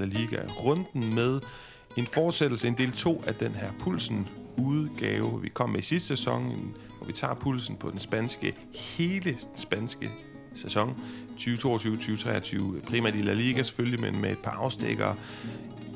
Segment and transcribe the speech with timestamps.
[0.00, 1.40] La Liga runden med
[1.96, 6.08] en fortsættelse, en del 2 af den her Pulsen udgave, vi kom med i sidste
[6.08, 10.10] sæson, hvor vi tager pulsen på den spanske, hele spanske
[10.54, 10.96] sæson
[11.38, 15.14] 2022-2023, primært i La Liga selvfølgelig, men med et par afstikker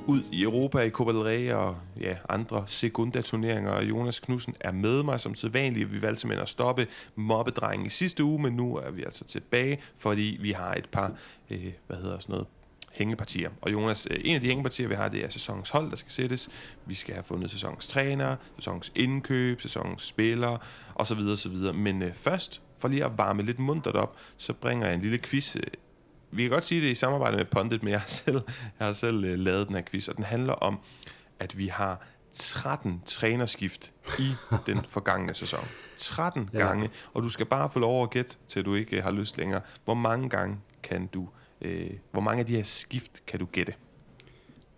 [0.07, 3.82] ud i Europa i Copa del Rey og ja, andre sekundaturneringer.
[3.82, 5.93] Jonas Knudsen er med mig som sædvanligt.
[5.93, 9.79] Vi valgte simpelthen at stoppe mobbedrengen i sidste uge, men nu er vi altså tilbage,
[9.97, 11.12] fordi vi har et par,
[11.51, 12.47] øh, hvad hedder sådan noget,
[12.95, 13.51] hængepartier.
[13.62, 16.12] Og Jonas, øh, en af de hængepartier, vi har, det er sæsonens hold, der skal
[16.12, 16.48] sættes.
[16.87, 20.59] Vi skal have fundet sæsonens træner, sæsonens indkøb, sæsonens spillere
[20.95, 21.19] osv.
[21.19, 21.57] osv.
[21.75, 25.19] Men øh, først, for lige at varme lidt muntert op, så bringer jeg en lille
[25.19, 25.57] quiz.
[26.30, 28.41] Vi kan godt sige det i samarbejde med Pondit, men jeg har selv,
[28.79, 30.79] jeg har selv øh, lavet den her quiz, og den handler om,
[31.38, 34.33] at vi har 13 trænerskift i
[34.66, 35.65] den forgangne sæson.
[35.97, 36.59] 13 ja.
[36.59, 39.61] gange, og du skal bare få lov at gætte, til du ikke har lyst længere.
[39.85, 41.29] Hvor mange gange kan du
[41.63, 43.74] Øh, hvor mange af de her skift kan du gætte?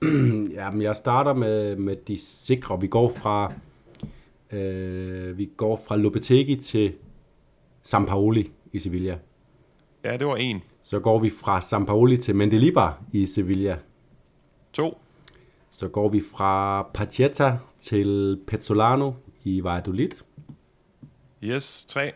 [0.58, 2.80] Jamen, jeg starter med, med de sikre.
[2.80, 3.52] Vi går fra
[4.52, 6.94] øh, vi går fra Lopetegui til
[7.82, 9.18] Sampaoli i Sevilla.
[10.04, 10.62] Ja, det var en.
[10.82, 13.78] Så går vi fra Sampaoli til Mendelibar i Sevilla.
[14.72, 14.98] To.
[15.70, 19.12] Så går vi fra Pacheta til Pezzolano
[19.44, 20.10] i Valladolid.
[21.42, 22.12] Yes, tre.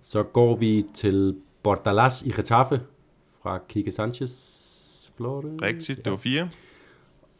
[0.00, 2.80] Så går vi til Bordalas i Getafe
[3.42, 5.56] fra Kike Sanchez Flore.
[5.62, 6.02] Rigtigt, ja.
[6.02, 6.50] det var fire.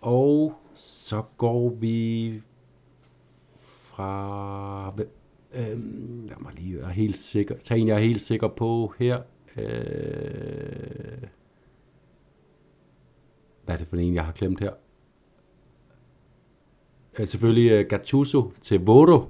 [0.00, 2.40] Og så går vi
[3.80, 4.94] fra...
[5.54, 7.56] Øhm, lad mig lige være helt sikker.
[7.56, 9.22] Tag en, jeg er helt sikker på her.
[9.56, 9.62] Øh,
[13.64, 14.72] hvad er det for en, jeg har glemt her?
[17.18, 19.24] Øh, selvfølgelig uh, Gattuso til Vodo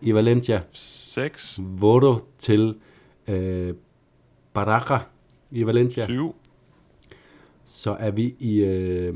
[0.00, 0.60] i Valencia.
[0.72, 1.60] 6.
[1.62, 2.80] Vodo til
[3.28, 3.74] øh,
[4.52, 4.98] Baraja
[5.50, 6.06] i Valencia.
[6.06, 6.34] 7.
[7.64, 9.14] Så er vi i øh,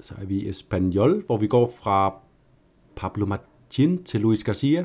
[0.00, 2.14] så er vi i Espanyol, hvor vi går fra
[2.96, 4.84] Pablo Martin til Luis Garcia.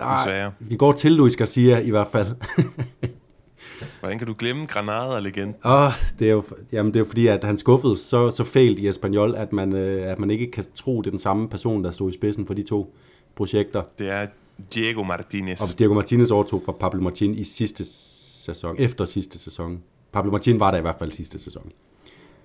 [0.00, 0.52] Du sagde.
[0.58, 2.26] Vi går til Luis Garcia i hvert fald.
[4.00, 5.54] Hvordan kan du glemme Granada-legenden?
[5.64, 8.44] Åh, oh, det er jo, jamen det er jo fordi, at han skuffede så, så
[8.44, 11.48] fælt i Espanyol, at man, øh, at man ikke kan tro, det er den samme
[11.48, 12.96] person, der stod i spidsen for de to
[13.34, 13.82] projekter.
[13.98, 14.26] Det er
[14.74, 15.60] Diego Martinez.
[15.60, 19.82] Og Diego Martinez overtog fra Pablo Martin i sidste sæson, efter sidste sæson.
[20.12, 21.72] Pablo Martin var der i hvert fald sidste sæson.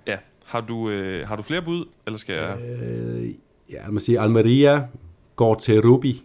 [0.08, 0.18] Ja.
[0.46, 2.62] Har du, øh, har du flere bud, eller skal jeg...
[2.62, 3.36] Øh,
[3.72, 4.88] ja, man siger, Almeria
[5.36, 6.16] går til Ruby.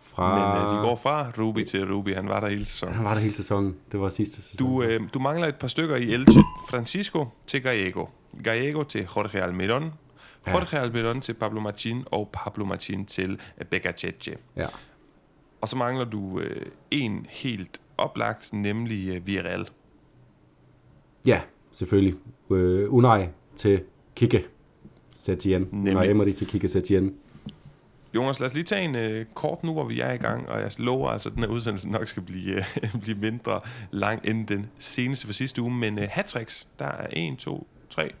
[0.00, 0.54] Fra...
[0.54, 2.14] Men øh, de går fra Ruby til Ruby.
[2.14, 2.94] Han var der hele sæsonen.
[2.94, 3.76] Han var der hele sæsonen.
[3.92, 4.66] Det var sidste sæson.
[4.66, 6.42] Du, øh, du mangler et par stykker i Elche.
[6.70, 8.04] Francisco til Gallego.
[8.44, 9.92] Gallego til Jorge Almiron.
[10.46, 10.82] Jorge ja.
[10.82, 12.04] Almiron til Pablo Martin.
[12.06, 13.40] Og Pablo Martin til
[13.70, 14.36] Becacece.
[14.56, 14.66] Ja.
[15.60, 19.68] Og så mangler du øh, en helt oplagt, nemlig uh, Villarreal.
[21.26, 21.40] Ja,
[21.72, 22.14] selvfølgelig.
[22.48, 23.26] Uh, Unai
[23.56, 23.82] til
[24.16, 24.44] Kike
[25.14, 25.68] Setien.
[25.72, 27.14] Unai Emery til Kike Setien.
[28.14, 30.60] Jonas, lad os lige tage en uh, kort nu, hvor vi er i gang, og
[30.60, 34.46] jeg lover altså, at den her udsendelse nok skal blive, uh, blive mindre lang end
[34.46, 38.12] den seneste for sidste uge, men uh, hat der er 1, 2, 3,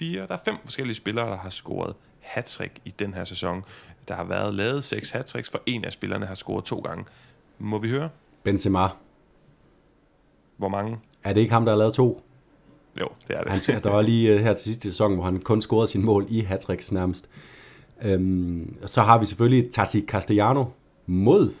[0.00, 3.64] 4, der er fem forskellige spillere, der har scoret hat i den her sæson.
[4.08, 7.04] Der har været lavet seks hat for en af spillerne har scoret to gange.
[7.58, 8.08] Må vi høre?
[8.42, 8.88] Benzema.
[10.56, 10.98] Hvor mange?
[11.24, 12.22] Er det ikke ham, der har lavet to?
[13.00, 13.50] Jo, det er det.
[13.50, 16.26] Han, der var lige uh, her til sidste sæson, hvor han kun scorede sin mål
[16.28, 17.28] i hat nærmest.
[18.14, 20.64] Um, så har vi selvfølgelig Tati Castellano
[21.06, 21.54] mod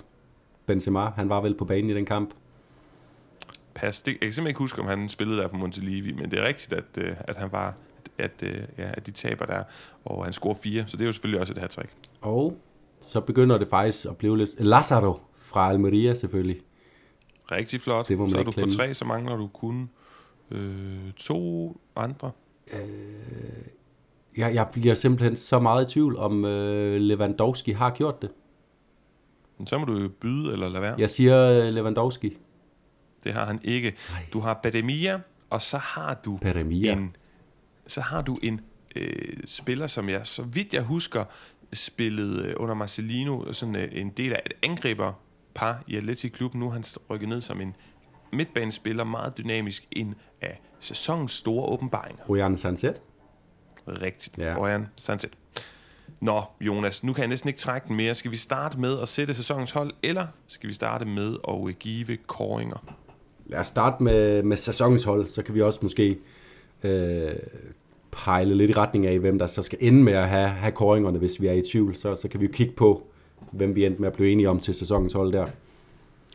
[0.66, 1.10] Benzema.
[1.10, 2.30] Han var vel på banen i den kamp.
[3.74, 4.02] Pas.
[4.02, 6.46] Det, jeg kan simpelthen ikke huske, om han spillede der på Montelivi, men det er
[6.46, 7.76] rigtigt, at, uh, at han var
[8.18, 9.62] at, uh, ja, at de taber der,
[10.04, 11.90] og han scorer fire, så det er jo selvfølgelig også et hat -trick.
[12.20, 12.56] Og
[13.00, 14.50] så begynder det faktisk at blive lidt...
[14.58, 16.58] Lazaro fra Almeria selvfølgelig.
[17.52, 18.08] Rigtig flot.
[18.08, 18.72] Det må man så er du klemme.
[18.72, 19.90] på tre, så mangler du kun
[20.50, 22.30] øh, to andre.
[22.72, 22.80] Øh,
[24.36, 28.30] jeg, jeg bliver simpelthen så meget i tvivl, om øh, Lewandowski har gjort det.
[29.66, 30.94] Så må du byde eller lade være.
[30.98, 32.36] Jeg siger øh, Lewandowski.
[33.24, 33.96] Det har han ikke.
[34.32, 35.20] Du har Bademia,
[35.50, 36.92] og så har du Bademia.
[36.92, 37.16] en
[37.90, 38.60] så har du en
[38.96, 41.24] øh, spiller, som jeg, så vidt jeg husker,
[41.72, 45.12] spillede øh, under Marcelino sådan øh, en del af et angriber
[45.54, 46.54] par i Atletic Klub.
[46.54, 47.76] Nu er han rykket ned som en
[48.32, 52.24] midtbanespiller, meget dynamisk, en af sæsonens store åbenbaringer.
[52.28, 53.00] Royan Sanset?
[53.88, 54.38] Rigtigt.
[54.38, 54.54] Ja.
[54.58, 55.30] Royan Sanset.
[56.20, 58.14] Nå, Jonas, nu kan jeg næsten ikke trække den mere.
[58.14, 62.16] Skal vi starte med at sætte sæsonens hold, eller skal vi starte med at give
[62.16, 62.94] koringer?
[63.46, 66.18] Lad os starte med, med sæsonens hold, så kan vi også måske
[66.82, 67.34] øh,
[68.24, 71.18] pejle lidt i retning af, hvem der så skal ende med at have, have koringerne,
[71.18, 71.96] hvis vi er i tvivl.
[71.96, 73.06] Så, så kan vi jo kigge på,
[73.52, 75.46] hvem vi endte med at blive enige om til sæsonens hold der.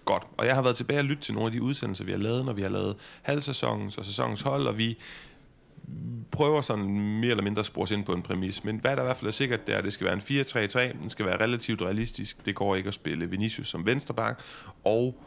[0.06, 0.24] godt.
[0.38, 2.46] Og jeg har været tilbage og lyttet til nogle af de udsendelser, vi har lavet,
[2.46, 4.98] når vi har lavet halvsæsonens og sæsonens hold, og vi
[6.32, 6.86] prøver sådan
[7.20, 8.64] mere eller mindre spores ind på en præmis.
[8.64, 10.20] Men hvad der i hvert fald er sikkert, det er, at det skal være en
[10.92, 11.02] 4-3-3.
[11.02, 12.46] Den skal være relativt realistisk.
[12.46, 14.40] Det går ikke at spille Vinicius som venstreback.
[14.84, 15.22] Og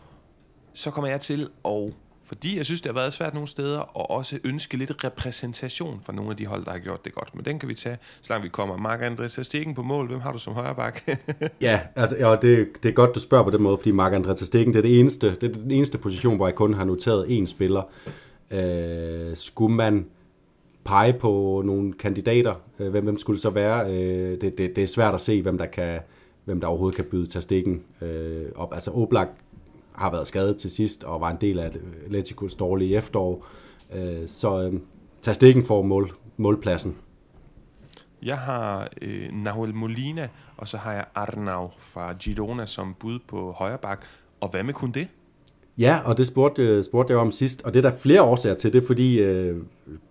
[0.74, 1.92] så kommer jeg til at
[2.28, 6.12] fordi jeg synes, det har været svært nogle steder, og også ønske lidt repræsentation fra
[6.12, 7.34] nogle af de hold, der har gjort det godt.
[7.34, 8.76] Men den kan vi tage, så langt vi kommer.
[8.76, 11.18] Mark André Stegen på mål, hvem har du som højreback?
[11.60, 14.44] ja, altså, ja, det, det er godt, du spørger på den måde, fordi Mark André
[14.44, 17.26] Stegen, det er, det, eneste, det er den eneste position, hvor jeg kun har noteret
[17.26, 17.82] én spiller.
[18.50, 20.06] Øh, skulle man
[20.84, 23.92] pege på nogle kandidater, øh, hvem, hvem skulle det så være?
[23.92, 26.00] Øh, det, det, det er svært at se, hvem der kan
[26.48, 28.74] hvem der overhovedet kan byde Tastikken øh, op.
[28.74, 29.28] Altså Oblak
[29.98, 31.70] har været skadet til sidst, og var en del af
[32.04, 33.46] Atleticos dårlige efterår.
[33.94, 34.80] Øh, så øh,
[35.22, 36.96] Tastikken får mål, målpladsen.
[38.22, 43.52] Jeg har øh, Nahuel Molina, og så har jeg Arnau fra Girona som bud på
[43.52, 44.04] højre bak.
[44.40, 45.08] Og hvad med kun det?
[45.78, 48.54] Ja, og det spurgte, øh, spurgte jeg om sidst, og det er der flere årsager
[48.54, 49.56] til det, fordi øh,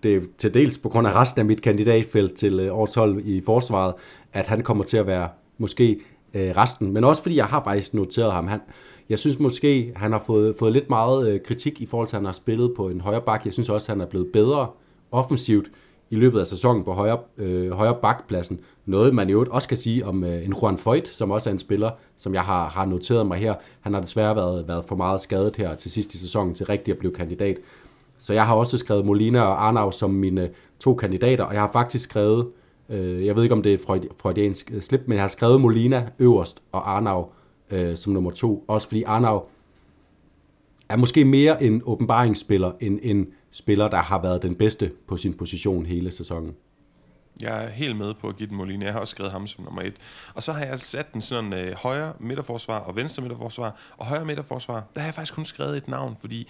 [0.04, 3.22] det er til dels på grund af resten af mit kandidatfelt til øh, årets hold
[3.26, 3.94] i forsvaret,
[4.34, 6.00] at han kommer til at være måske
[6.34, 8.48] øh, resten, men også fordi jeg har faktisk noteret ham.
[8.48, 8.60] Han,
[9.10, 12.20] jeg synes måske, han har fået, fået lidt meget øh, kritik i forhold til, at
[12.20, 13.46] han har spillet på en højre bak.
[13.46, 14.68] Jeg synes også, at han er blevet bedre
[15.12, 15.72] offensivt
[16.10, 18.60] i løbet af sæsonen på højre, øh, højre bakpladsen.
[18.86, 21.60] Noget, man jo også kan sige om øh, en Juan Foyt, som også er en
[21.60, 23.56] spiller, som jeg har, har noteret mig her.
[23.82, 26.92] Han har desværre været, været for meget skadet her til sidst i sæsonen til rigtig
[26.92, 27.58] at blive kandidat.
[28.18, 30.50] Så jeg har også skrevet Molina og Arnau som mine øh,
[30.80, 32.48] to kandidater, og jeg har faktisk skrevet,
[32.90, 35.62] øh, jeg ved ikke om det er et freudiansk øh, slip, men jeg har skrevet
[35.62, 37.26] Molina øverst og Arnau
[37.70, 38.66] øh, som nummer to.
[38.68, 39.44] Også fordi Arnau
[40.90, 45.34] er måske mere en åbenbaringsspiller, end en spiller, der har været den bedste på sin
[45.34, 46.56] position hele sæsonen.
[47.42, 48.86] Jeg er helt med på at give den Molina.
[48.86, 49.94] Jeg har også skrevet ham som nummer et.
[50.34, 53.80] Og så har jeg sat den sådan øh, højre midterforsvar og venstre midterforsvar.
[53.98, 56.48] Og højre midterforsvar, der har jeg faktisk kun skrevet et navn, fordi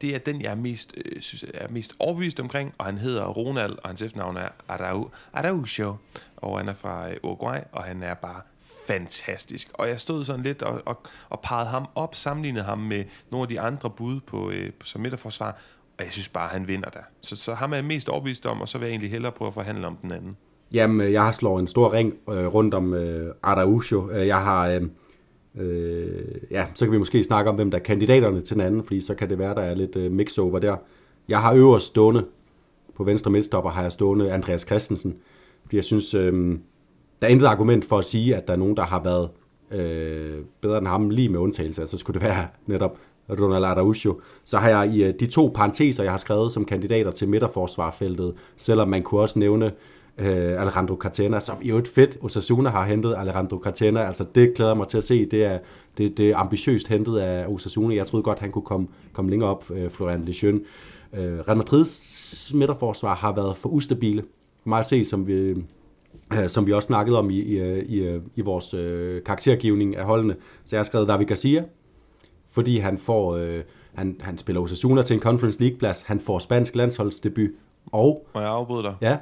[0.00, 3.26] det er den, jeg er mest, øh, synes, er mest overbevist omkring, og han hedder
[3.26, 5.96] Ronald, og hans efternavn er Arau, Araujo,
[6.36, 8.40] og han er fra øh, Uruguay, og han er bare
[8.86, 9.70] fantastisk.
[9.74, 13.42] Og jeg stod sådan lidt og, og, og pegede ham op, sammenlignede ham med nogle
[13.44, 15.58] af de andre bud på, øh, som midterforsvar,
[15.98, 17.00] og jeg synes bare, at han vinder der.
[17.20, 19.46] Så, så ham er jeg mest overbevist om, og så vil jeg egentlig hellere prøve
[19.46, 20.36] at forhandle om den anden.
[20.72, 24.10] Jamen, øh, jeg har slået en stor ring øh, rundt om øh, Araujo.
[24.10, 24.68] Øh, jeg har...
[24.68, 24.82] Øh,
[25.54, 28.84] øh, ja, så kan vi måske snakke om, hvem der er kandidaterne til den anden,
[28.84, 30.76] fordi så kan det være, der er lidt øh, mix-over der.
[31.28, 32.24] Jeg har øverst stående,
[32.96, 35.16] på venstre midtstopper har jeg stående Andreas Christensen,
[35.62, 36.58] fordi jeg synes, øh,
[37.24, 39.28] der er intet argument for at sige, at der er nogen, der har været
[39.70, 41.86] øh, bedre end ham, lige med undtagelse.
[41.86, 42.98] Så skulle det være netop
[43.30, 44.20] Ronald Araujo.
[44.44, 48.34] Så har jeg i øh, de to parenteser, jeg har skrevet som kandidater til midterforsvarfeltet,
[48.56, 49.72] selvom man kunne også nævne
[50.18, 54.00] øh, Alejandro Cartena, som i øvrigt fedt Osasuna har hentet Alejandro Cartena.
[54.00, 55.26] Altså det glæder mig til at se.
[55.26, 55.58] Det er,
[55.98, 57.94] det, det er ambitiøst hentet af Osasuna.
[57.94, 60.60] Jeg troede godt, han kunne komme, komme længere op, øh, Florian Lejeune.
[61.12, 64.24] Øh, Real Madrids midterforsvar har været for ustabile.
[64.64, 65.54] Meget at se, som vi,
[66.46, 70.36] som vi også snakkede om i, i, i, i vores øh, karaktergivning af holdene.
[70.64, 71.64] Så jeg har skrevet David Garcia,
[72.50, 73.62] fordi han får øh,
[73.94, 77.50] han, han spiller Osasuna til en Conference League-plads, han får spansk landsholdsdebut,
[77.92, 78.26] og...
[78.34, 78.94] Må jeg afbryde dig?
[79.00, 79.16] Ja.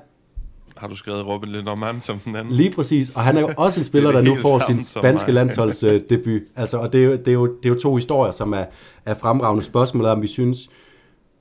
[0.76, 2.54] Har du skrevet Robin Lindermann som den anden?
[2.54, 6.42] Lige præcis, og han er jo også en spiller, der nu får sin spanske landsholdsdebut.
[6.56, 8.64] Altså, og det er, jo, det, er jo, det er jo to historier, som er,
[9.05, 10.70] er fremragende spørgsmål, om vi synes,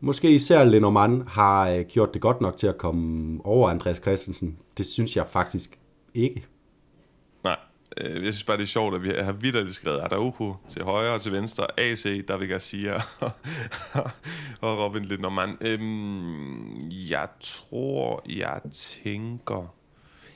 [0.03, 4.57] Måske især Lenormand har øh, gjort det godt nok til at komme over Andreas Christensen.
[4.77, 5.79] Det synes jeg faktisk
[6.13, 6.45] ikke.
[7.43, 7.57] Nej,
[7.97, 11.13] øh, jeg synes bare, det er sjovt, at vi har vidderligt skrevet Araujo til højre
[11.13, 12.95] og til venstre, AC, David Garcia
[14.61, 15.57] og Robin Lenormand.
[15.61, 19.75] Øhm, jeg tror, jeg tænker...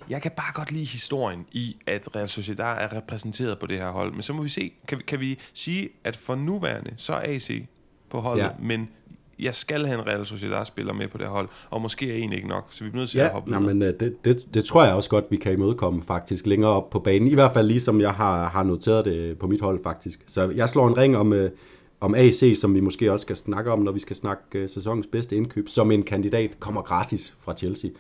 [0.10, 3.92] Jeg kan bare godt lide historien i, at Real Sociedad er repræsenteret på det her
[3.92, 4.14] hold.
[4.14, 7.22] Men så må vi se, kan vi, kan vi sige, at for nuværende, så er
[7.36, 7.66] AC
[8.10, 8.50] på holdet, ja.
[8.60, 8.90] men
[9.39, 12.48] jeg skal have en Real Sociedad-spiller med på det hold, og måske er en ikke
[12.48, 14.65] nok, så vi er nødt til ja, at hoppe nej, men øh, det, det, det
[14.65, 17.27] tror jeg også godt, vi kan imødekomme faktisk længere op på banen.
[17.27, 20.24] I hvert fald ligesom jeg har, har noteret det på mit hold faktisk.
[20.27, 21.51] Så jeg slår en ring om, øh,
[22.00, 25.08] om AC, som vi måske også skal snakke om, når vi skal snakke øh, sæsonens
[25.08, 27.92] bedste indkøb, som en kandidat kommer gratis fra Chelsea,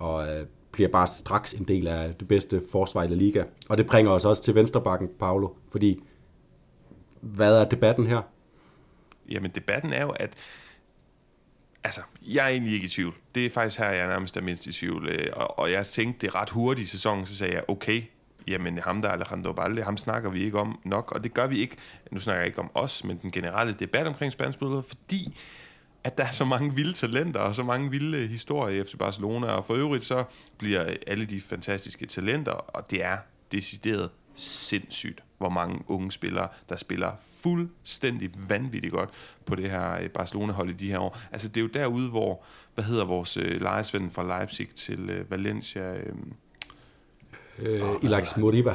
[0.00, 0.26] og
[0.72, 3.44] bliver bare straks en del af det bedste forsvar i La Liga.
[3.68, 6.02] Og det bringer os også til venstrebakken, Paolo, fordi
[7.20, 8.20] hvad er debatten her?
[9.30, 10.34] Jamen, debatten er jo, at
[11.84, 13.14] altså, jeg er egentlig ikke i tvivl.
[13.34, 15.08] Det er faktisk her, jeg er nærmest er mindst i tvivl.
[15.08, 18.02] Øh, og, og jeg tænkte det ret hurtigt i sæsonen, så sagde jeg, okay,
[18.46, 21.58] jamen ham der Alejandro Balde, ham snakker vi ikke om nok, og det gør vi
[21.58, 21.76] ikke.
[22.10, 25.36] Nu snakker jeg ikke om os, men den generelle debat omkring spansk fordi
[26.04, 29.46] at der er så mange vilde talenter og så mange vilde historier i FC Barcelona,
[29.46, 30.24] og for øvrigt så
[30.58, 33.18] bliver alle de fantastiske talenter, og det er
[33.52, 37.12] decideret sindssygt, hvor mange unge spillere, der spiller
[37.42, 39.10] fuldstændig vanvittigt godt
[39.46, 41.18] på det her øh, Barcelona-hold i de her år.
[41.32, 45.30] Altså det er jo derude, hvor, hvad hedder vores øh, lejesvend fra Leipzig til øh,
[45.30, 45.96] Valencia?
[45.96, 46.14] Øh,
[47.58, 48.74] øh, Ilax Moriba.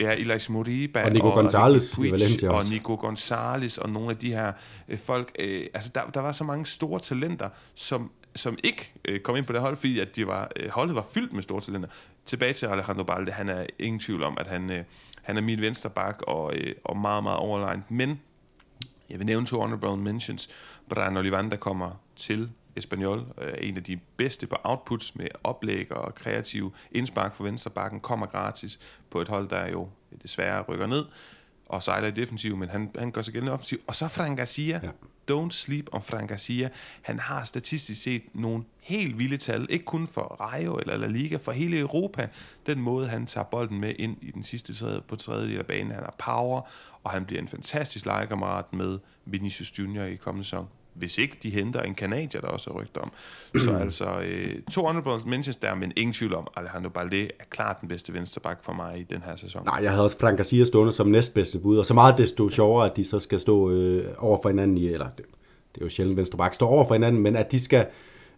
[0.00, 1.04] Ja, Ilax Moriba.
[1.04, 2.62] Og Nico Gonzalez og, i Valencia og.
[2.70, 4.52] Nico Gonzalez og nogle af de her
[4.88, 5.32] øh, folk.
[5.38, 9.46] Øh, altså, der, der var så mange store talenter, som, som ikke øh, kom ind
[9.46, 11.88] på det hold, fordi at de var, øh, holdet var fyldt med store talenter.
[12.26, 14.84] Tilbage til Alejandro Balde, han er ingen tvivl om, at han, øh,
[15.22, 17.90] han er min venstre bak og, øh, og meget, meget overlegnet.
[17.90, 18.20] Men
[19.10, 20.48] jeg vil nævne to honorable mentions.
[20.88, 25.92] Brian Olivan, der kommer til Espanyol, øh, en af de bedste på outputs med oplæg
[25.92, 28.80] og kreative indspark for venstre bakken, kommer gratis
[29.10, 29.88] på et hold, der jo
[30.22, 31.04] desværre rykker ned
[31.66, 33.78] og sejler i defensiv, men han, han gør sig gældende offensiv.
[33.86, 34.80] Og så Frank Garcia.
[34.82, 34.90] Ja.
[35.30, 36.68] Don't sleep on Frank Garcia.
[37.02, 41.36] Han har statistisk set nogle helt vilde tal, ikke kun for Rayo eller La Liga,
[41.36, 42.28] for hele Europa.
[42.66, 45.66] Den måde, han tager bolden med ind i den sidste tredje, på tredje del af
[45.66, 45.92] banen.
[45.92, 46.60] Han har power,
[47.02, 51.50] og han bliver en fantastisk legekammerat med Vinicius Junior i kommende sæson hvis ikke de
[51.50, 53.12] henter en kanadier, der også er rygter om.
[53.56, 57.80] Så altså øh, to honorable mentions der, men ingen tvivl om, Alejandro Balde er klart
[57.80, 59.64] den bedste venstreback for mig i den her sæson.
[59.64, 62.90] Nej, jeg havde også Frank Garcia stående som næstbedste bud, og så meget desto sjovere,
[62.90, 65.26] at de så skal stå øh, over for hinanden i, eller det,
[65.74, 67.86] det er jo sjældent venstreback, står over for hinanden, men at de skal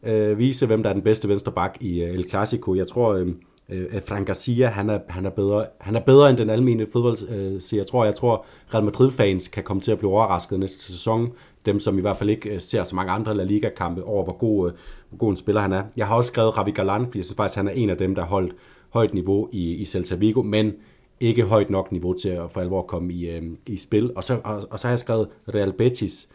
[0.03, 2.75] øh, vise, hvem der er den bedste venstreback i øh, El Clasico.
[2.75, 3.29] Jeg tror, øh,
[3.69, 7.29] øh, Frank Garcia, han er, han er, bedre, han er bedre end den almindelige fodbold,
[7.29, 11.33] øh, jeg tror, jeg tror, Real Madrid-fans kan komme til at blive overrasket næste sæson,
[11.67, 14.37] dem, som i hvert fald ikke øh, ser så mange andre La Liga-kampe over, hvor
[14.37, 14.75] god, øh,
[15.09, 15.83] hvor god en spiller han er.
[15.97, 18.15] Jeg har også skrevet Ravi Galan, fordi jeg synes faktisk, han er en af dem,
[18.15, 18.55] der har holdt
[18.91, 20.73] højt niveau i, i Celta Vigo, men
[21.21, 24.13] ikke højt nok niveau til at for alvor komme i, øh, i spil.
[24.17, 26.29] Og så, og, og så har jeg skrevet Real Betis,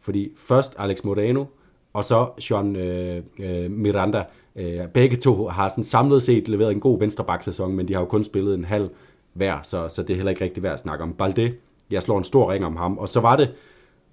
[0.00, 1.44] fordi først Alex Moreno,
[1.92, 4.24] og så Sean øh, øh, Miranda.
[4.56, 8.06] Øh, begge to har sådan samlet set leveret en god venstreback-sæson, men de har jo
[8.06, 8.90] kun spillet en halv
[9.32, 11.12] hver, så, så det er heller ikke rigtig værd at snakke om.
[11.12, 11.54] Balde,
[11.90, 13.50] jeg slår en stor ring om ham, og så var det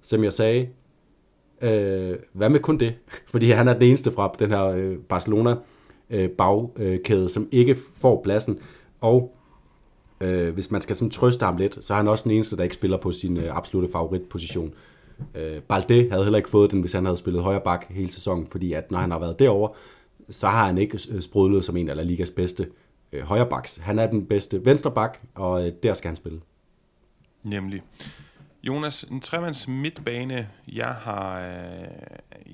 [0.04, 0.68] som jeg sagde,
[1.60, 2.94] øh, hvad med kun det?
[3.32, 5.56] Fordi han er den eneste fra den her øh, Barcelona
[6.10, 8.58] øh, bagkæde, som ikke får pladsen.
[9.00, 9.36] Og
[10.20, 12.62] øh, hvis man skal sådan trøste ham lidt, så er han også den eneste, der
[12.62, 14.74] ikke spiller på sin øh, absolute favoritposition.
[15.34, 18.46] Øh, Balde havde heller ikke fået den, hvis han havde spillet højre bak hele sæsonen,
[18.50, 19.72] fordi at når han har været derovre,
[20.30, 22.68] så har han ikke øh, sprudlet som en af La Ligas bedste
[23.12, 23.76] øh, højre backs.
[23.76, 26.40] Han er den bedste venstre bak, og øh, der skal han spille.
[27.42, 27.82] Nemlig.
[28.66, 31.48] Jonas, en tremands midtbane, jeg har, øh,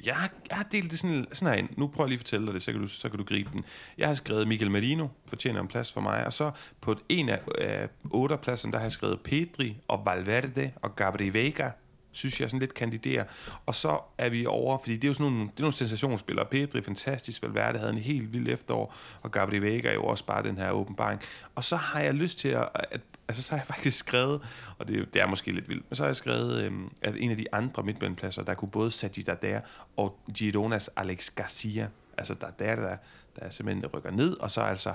[0.04, 1.68] jeg har, jeg har delt det sådan, sådan her ind.
[1.76, 3.50] Nu prøver jeg lige at fortælle dig det, så kan, du, så kan du gribe
[3.52, 3.64] den.
[3.98, 6.50] Jeg har skrevet Michael Merino, fortjener en plads for mig, og så
[6.80, 11.34] på en af øh, otte pladsen, der har jeg skrevet Pedri og Valverde og Gabriel
[11.34, 11.70] Vega,
[12.12, 13.24] synes jeg sådan lidt kandiderer.
[13.66, 16.46] Og så er vi over, fordi det er jo sådan nogle, det er nogle sensationsspillere.
[16.46, 20.42] Pedri, fantastisk, Valverde havde en helt vild efterår, og Gabriel Vega er jo også bare
[20.42, 21.20] den her åbenbaring.
[21.54, 23.00] Og så har jeg lyst til at, at
[23.30, 24.42] altså så har jeg faktisk skrevet,
[24.78, 27.30] og det, det er måske lidt vildt, men så har jeg skrevet, øhm, at en
[27.30, 29.60] af de andre midtbanepladser, der kunne både Sadi der
[29.96, 32.96] og Gironas Alex Garcia, altså der der, der,
[33.36, 34.94] der simpelthen rykker ned, og så altså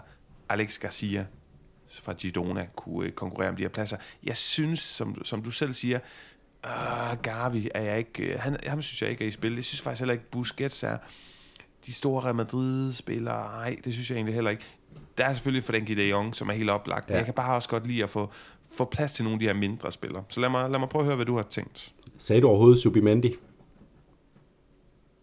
[0.49, 1.25] Alex Garcia
[1.89, 3.97] fra Girona kunne øh, konkurrere om de her pladser.
[4.23, 5.99] Jeg synes, som, som du selv siger,
[6.65, 9.55] øh, Gavi er jeg ikke, øh, han, ham synes jeg ikke er i spil.
[9.55, 10.97] Jeg synes faktisk heller ikke, Busquets er
[11.85, 13.43] de store Real Madrid-spillere.
[13.43, 14.65] Nej, det synes jeg egentlig heller ikke
[15.17, 17.09] der er selvfølgelig Frenkie de Jong, som er helt oplagt.
[17.09, 17.13] Ja.
[17.13, 18.31] Men jeg kan bare også godt lide at få,
[18.71, 20.23] få plads til nogle af de her mindre spillere.
[20.29, 21.91] Så lad mig, lad mig prøve at høre, hvad du har tænkt.
[22.17, 23.35] Sagde du overhovedet Subimendi?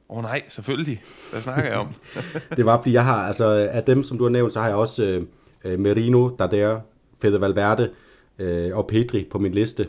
[0.08, 1.02] Åh oh, nej, selvfølgelig.
[1.30, 1.88] Hvad snakker jeg om?
[2.56, 4.76] det var, fordi jeg har, altså af dem, som du har nævnt, så har jeg
[4.76, 5.24] også
[5.64, 6.80] øh, Merino, Dader,
[7.22, 7.90] Fede Valverde
[8.38, 9.88] øh, og Pedri på min liste.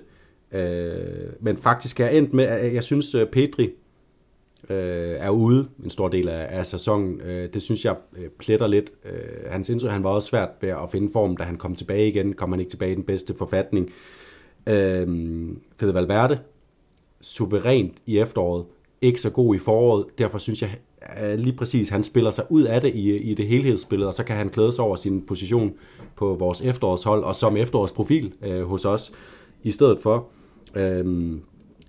[0.52, 0.94] Øh,
[1.40, 3.70] men faktisk er jeg endt med, at jeg synes, øh, Pedri
[4.70, 7.22] øh, er ude en stor del af, af sæsonen.
[7.22, 8.92] Øh, det synes jeg øh, pletter lidt.
[9.06, 12.08] Øh, hans indtryk, han var også svært ved at finde form, da han kom tilbage
[12.08, 12.34] igen.
[12.34, 13.90] Kom han ikke tilbage i den bedste forfatning.
[14.68, 15.08] Øh,
[15.78, 16.40] Fede Valverde,
[17.22, 18.66] suverænt i efteråret,
[19.02, 20.06] ikke så god i foråret.
[20.18, 20.78] Derfor synes jeg
[21.24, 24.24] øh, lige præcis, han spiller sig ud af det i, i det helhedsspillet, og så
[24.24, 25.74] kan han klæde sig over sin position
[26.16, 29.14] på vores efterårshold, og som efterårsprofil øh, hos os,
[29.64, 30.28] i stedet for.
[30.76, 31.34] Øh,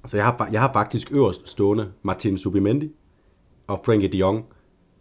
[0.06, 2.90] så jeg har, jeg har faktisk øverst stående Martin Subimendi
[3.66, 4.44] og Frankie de Jong.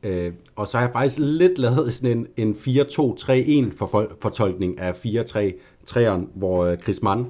[0.04, 5.06] Øh, og så har jeg faktisk lidt lavet sådan en, en 4-2-3-1 for, fortolkning af
[5.06, 7.26] 4-3-3'eren, hvor øh, Chris Mann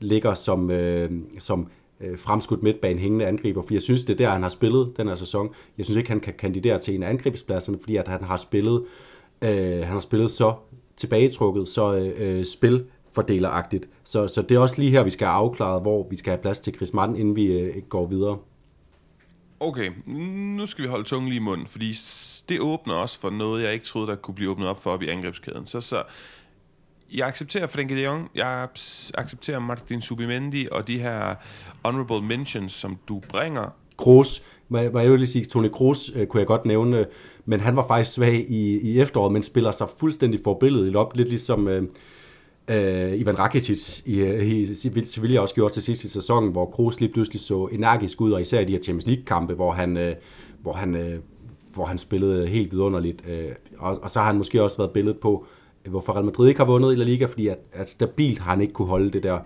[0.00, 1.68] ligger som, øh, som
[2.00, 5.08] øh, fremskudt midtbane hængende angriber, fordi jeg synes, det er der, han har spillet den
[5.08, 5.48] her sæson.
[5.78, 8.84] Jeg synes ikke, han kan kandidere til en af angrebspladserne, fordi at han har spillet,
[9.42, 10.54] øh, han har spillet så
[10.96, 13.88] tilbagetrukket, så øh, øh spil fordeleragtigt.
[14.04, 16.42] Så, så det er også lige her, vi skal have afklaret, hvor vi skal have
[16.42, 18.38] plads til Chris Martin, inden vi øh, går videre.
[19.60, 19.90] Okay,
[20.56, 21.94] nu skal vi holde tungen lige i munden, fordi
[22.48, 25.02] det åbner også for noget, jeg ikke troede, der kunne blive åbnet op for op
[25.02, 25.66] i angrebskæden.
[25.66, 26.02] Så, så
[27.14, 28.68] jeg accepterer Frenkie de Jong, jeg
[29.14, 31.34] accepterer Martin Subimendi og de her
[31.84, 33.70] honorable mentions, som du bringer.
[33.96, 37.06] Kroos, hvad jeg vil lige sige, Toni Kroos øh, kunne jeg godt nævne,
[37.44, 41.28] men han var faktisk svag i, i efteråret, men spiller sig fuldstændig forbilledet op, lidt
[41.28, 41.82] ligesom øh,
[42.68, 44.22] øh, Ivan Rakitic i,
[44.62, 48.32] i Sevilla også gjorde til sidst i sæsonen, hvor Kroos lige pludselig så energisk ud,
[48.32, 50.14] og især i de her Champions League-kampe, hvor han, øh,
[50.62, 51.18] hvor han, øh,
[51.74, 53.24] hvor han spillede helt vidunderligt.
[53.28, 53.48] Øh,
[53.78, 55.44] og, og så har han måske også været billedet på,
[55.88, 58.60] hvorfor Real Madrid ikke har vundet i La Liga, fordi at, at stabilt har han
[58.60, 59.38] ikke kunne holde det der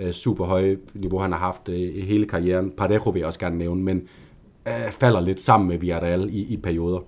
[0.00, 2.70] øh, super høje niveau, han har haft øh, hele karrieren.
[2.70, 4.02] Parejo vil jeg også gerne nævne, men
[4.68, 7.00] øh, falder lidt sammen med Villarreal i, i perioder.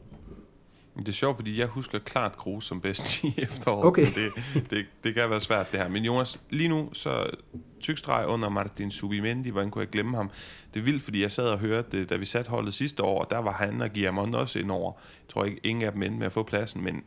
[0.98, 3.84] Det er sjovt, fordi jeg husker klart Kroos som bedst i efteråret.
[3.84, 4.06] Okay.
[4.14, 4.32] Det,
[4.70, 5.88] det, det kan være svært, det her.
[5.88, 7.30] Men Jonas, lige nu, så
[7.80, 10.30] tykstreg under Martin Subimendi, hvordan kunne jeg glemme ham?
[10.74, 13.30] Det er vildt, fordi jeg sad og hørte da vi satte holdet sidste år, og
[13.30, 14.92] der var han og Guillermo også ind over.
[14.92, 17.02] Jeg tror ikke, ingen af dem endte med at få pladsen, men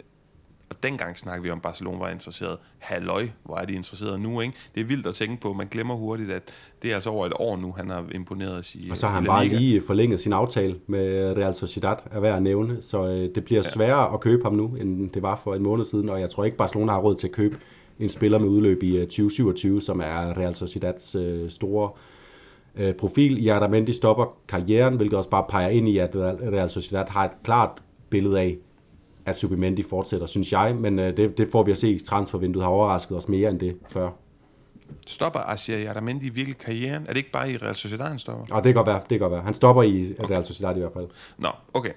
[0.71, 2.57] og dengang snakkede vi om, at Barcelona var interesseret.
[2.79, 4.53] Halløj, hvor er de interesseret nu, ikke?
[4.75, 5.53] Det er vildt at tænke på.
[5.53, 6.43] Man glemmer hurtigt, at
[6.81, 9.13] det er altså over et år nu, han har imponeret os i Og så har
[9.13, 12.81] han bare lige forlænget sin aftale med Real Sociedad, er værd at nævne.
[12.81, 15.85] Så øh, det bliver sværere at købe ham nu, end det var for en måned
[15.85, 16.09] siden.
[16.09, 17.57] Og jeg tror ikke, Barcelona har råd til at købe
[17.99, 21.89] en spiller med udløb i 2027, øh, som er Real Sociedads øh, store
[22.97, 23.43] profil.
[23.43, 27.83] Jaramendi stopper karrieren, hvilket også bare peger ind i, at Real Sociedad har et klart
[28.09, 28.57] billede af,
[29.25, 31.99] at Subimendi fortsætter, synes jeg, men øh, det, det får vi at se.
[31.99, 34.09] Transfervinduet har overrasket os mere end det før.
[35.07, 37.03] Stopper Asia Jaramendi virkelig karrieren?
[37.03, 38.45] Er det ikke bare i Real Sociedad, han stopper?
[38.49, 38.99] Ja, det kan godt være.
[38.99, 39.41] Det kan godt være.
[39.41, 40.33] Han stopper i okay.
[40.33, 41.07] Real Sociedad i hvert fald.
[41.37, 41.91] Nå, okay.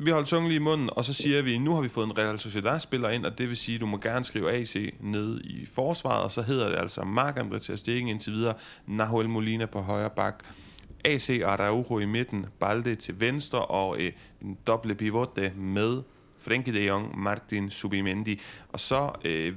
[0.00, 2.18] Vi holder tungen lige i munden, og så siger vi, nu har vi fået en
[2.18, 5.66] Real Sociedad-spiller ind, og det vil sige, at du må gerne skrive AC ned i
[5.74, 8.54] forsvaret, og så hedder det altså Marc-André Ter Stegen indtil videre,
[8.86, 10.44] Nahuel Molina på højre bak,
[11.04, 14.12] AC Araujo i midten, Balde til venstre og øh,
[14.42, 16.02] en doble pivote med
[16.38, 18.40] Frenkie de Jong, Martin Subimendi.
[18.68, 19.52] Og så øh,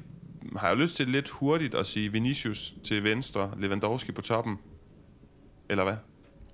[0.56, 4.58] har jeg lyst til lidt hurtigt at sige Vinicius til venstre, Lewandowski på toppen.
[5.70, 5.96] Eller hvad?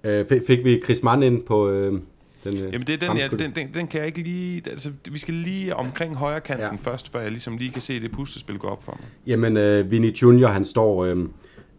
[0.03, 1.69] Øh, fik vi Chris Mann ind på...
[1.69, 2.01] Øh
[2.43, 4.61] den, øh, Jamen det er den, ja, den, den, den kan jeg ikke lige...
[4.69, 6.91] Altså, vi skal lige omkring højre kanten ja.
[6.91, 9.09] først, før jeg ligesom lige kan se det puslespil gå op for mig.
[9.27, 11.05] Jamen, øh, Vinny Junior, han står...
[11.05, 11.17] Øh,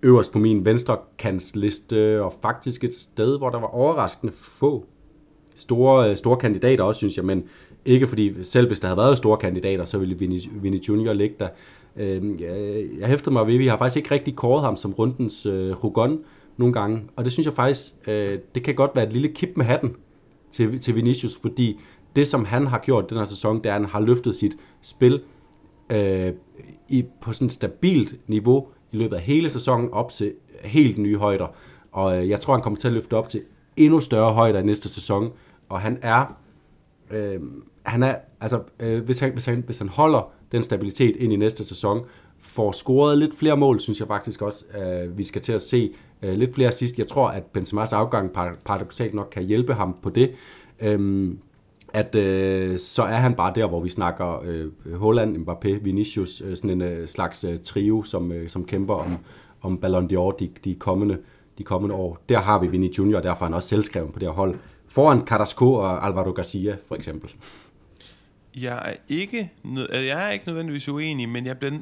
[0.02, 0.98] øverst på min venstre
[1.54, 4.86] liste, og faktisk et sted, hvor der var overraskende få
[5.54, 7.44] store, øh, store kandidater også, synes jeg, men
[7.84, 11.36] ikke fordi, selv hvis der havde været store kandidater, så ville Vinny, Vinny Junior ligge
[11.38, 11.48] der.
[11.96, 15.46] Øh, jeg, jeg hæftede mig ved, vi har faktisk ikke rigtig kåret ham som rundens
[15.46, 16.18] øh, Hugon
[16.56, 19.48] nogle gange, og det synes jeg faktisk, øh, det kan godt være et lille kip
[19.56, 19.96] med hatten
[20.50, 21.80] til, til Vinicius, fordi
[22.16, 24.56] det, som han har gjort den her sæson, det er, at han har løftet sit
[24.82, 25.20] spil
[25.90, 26.32] øh,
[26.88, 30.32] i, på sådan et stabilt niveau, i løbet af hele sæsonen op til
[30.64, 31.46] helt nye højder.
[31.92, 33.42] Og øh, jeg tror, han kommer til at løfte op til
[33.76, 35.32] endnu større højder i næste sæson.
[35.68, 36.36] Og han er,
[37.10, 37.40] øh,
[37.82, 41.36] han er altså, øh, hvis, han, hvis, han, hvis han holder den stabilitet ind i
[41.36, 42.04] næste sæson,
[42.40, 45.94] får scoret lidt flere mål, synes jeg faktisk også, øh, vi skal til at se
[46.22, 46.98] øh, lidt flere sidst.
[46.98, 48.32] Jeg tror, at Benzema's afgang
[48.64, 50.32] paradoxalt nok kan hjælpe ham på det.
[50.80, 51.30] Øh,
[51.94, 56.56] at øh, så er han bare der, hvor vi snakker øh, Holland, Mbappé, Vinicius, øh,
[56.56, 59.18] sådan en øh, slags øh, trio, som, øh, som kæmper om,
[59.62, 61.18] om Ballon d'Or de, de, kommende,
[61.58, 62.18] de kommende år.
[62.28, 64.54] Der har vi Vinny Junior, og derfor er han også selvskreven på det her hold.
[64.88, 67.30] Foran Carrasco og Alvaro Garcia, for eksempel.
[68.56, 71.72] Jeg er ikke, øh, jeg er ikke nødvendigvis uenig, men jeg bliver,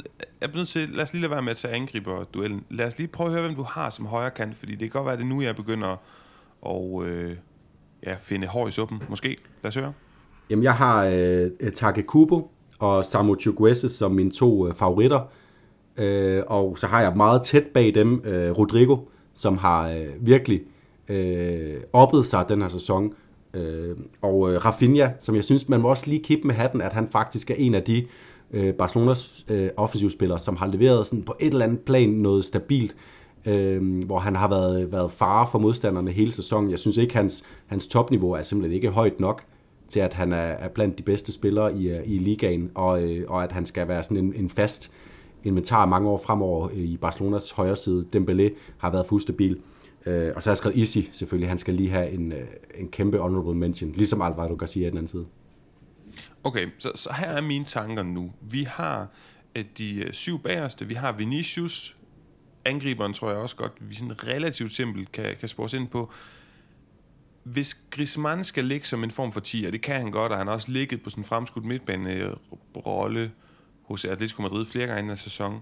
[0.40, 2.64] jeg bliver nødt til, lad os lige lade være med at tage angriber-duellen.
[2.70, 4.90] Lad os lige prøve at høre, hvem du har som højre kant, fordi det kan
[4.90, 5.96] godt være, at det nu, jeg begynder
[6.66, 7.36] at øh,
[8.06, 9.02] ja, finde hår i suppen.
[9.08, 9.36] Måske.
[9.62, 9.92] Lad os høre.
[10.50, 15.20] Jamen, jeg har øh, Take Kubo og Samu Chukwese som mine to øh, favoritter.
[15.96, 18.96] Øh, og så har jeg meget tæt bag dem øh, Rodrigo,
[19.34, 20.60] som har øh, virkelig
[21.08, 23.12] øh, oppet sig den her sæson.
[23.54, 26.92] Øh, og øh, Rafinha, som jeg synes, man må også lige kippe med hatten, at
[26.92, 28.06] han faktisk er en af de
[28.50, 32.92] øh, Barcelonas øh, offensivspillere, som har leveret sådan på et eller andet plan noget stabilt
[32.92, 33.15] øh,
[33.46, 36.70] øh, hvor han har været, været far for modstanderne hele sæsonen.
[36.70, 39.44] Jeg synes ikke, hans, hans topniveau er simpelthen ikke højt nok
[39.88, 43.30] til, at han er, er blandt de bedste spillere i, øh, i ligaen, og, øh,
[43.30, 44.92] og at han skal være sådan en, en fast
[45.44, 48.06] inventar mange år fremover øh, i Barcelonas højre side.
[48.16, 49.58] Dembélé har været fuldstabil.
[50.06, 51.48] Øh, og så har jeg skrevet Isi, selvfølgelig.
[51.48, 54.98] Han skal lige have en, øh, en kæmpe honorable mention, ligesom Alvaro Garcia i den
[54.98, 55.26] anden side.
[56.44, 58.32] Okay, så, så her er mine tanker nu.
[58.50, 59.08] Vi har
[59.78, 60.88] de syv bagerste.
[60.88, 61.96] Vi har Vinicius,
[62.66, 66.12] angriberen tror jeg også godt, vi sådan relativt simpelt kan, kan spores ind på.
[67.42, 70.38] Hvis Griezmann skal ligge som en form for 10, og det kan han godt, og
[70.38, 73.32] han har også ligget på sådan en fremskudt midtbanerolle
[73.82, 75.60] hos Atletico Madrid flere gange i den sæson.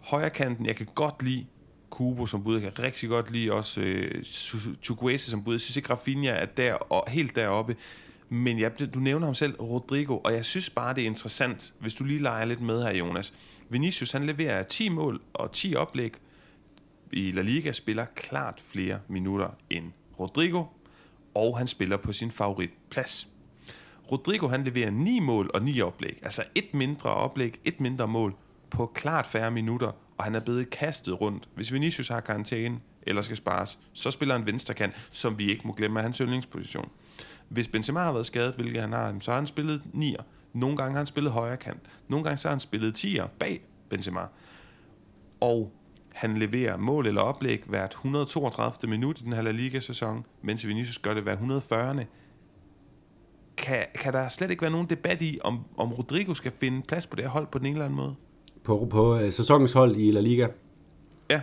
[0.00, 1.46] Højre kanten, jeg kan godt lide
[1.90, 4.24] Kubo som bud, jeg kan rigtig godt lide også øh,
[4.82, 5.54] Chukwese som bud.
[5.54, 7.76] Jeg synes ikke, Rafinha er der og helt deroppe.
[8.28, 11.94] Men jeg, du nævner ham selv, Rodrigo, og jeg synes bare, det er interessant, hvis
[11.94, 13.34] du lige leger lidt med her, Jonas.
[13.68, 16.12] Vinicius, han leverer 10 mål og 10 oplæg
[17.12, 20.64] i La Liga, spiller klart flere minutter end Rodrigo,
[21.34, 23.28] og han spiller på sin favoritplads.
[24.12, 28.34] Rodrigo, han leverer 9 mål og 9 oplæg, altså et mindre oplæg, et mindre mål
[28.70, 31.48] på klart færre minutter, og han er blevet kastet rundt.
[31.54, 35.72] Hvis Vinicius har karantæne eller skal spares, så spiller han venstrekant, som vi ikke må
[35.72, 36.88] glemme af hans yndlingsposition.
[37.48, 40.22] Hvis Benzema har været skadet, hvilket han har, så har han spillet 9'er.
[40.52, 41.80] Nogle gange har han spillet højre kant.
[42.08, 44.20] Nogle gange så har han spillet 10'er bag Benzema.
[45.40, 45.72] Og
[46.14, 48.90] han leverer mål eller oplæg hvert 132.
[48.90, 52.04] minut i den her La Liga-sæson, mens Vinicius gør det hver 140.
[53.56, 57.06] Kan, kan der slet ikke være nogen debat i, om, om Rodrigo skal finde plads
[57.06, 58.14] på det her hold på den ene eller anden måde?
[58.64, 60.46] På, på uh, sæsonens hold i La Liga?
[61.30, 61.40] Ja.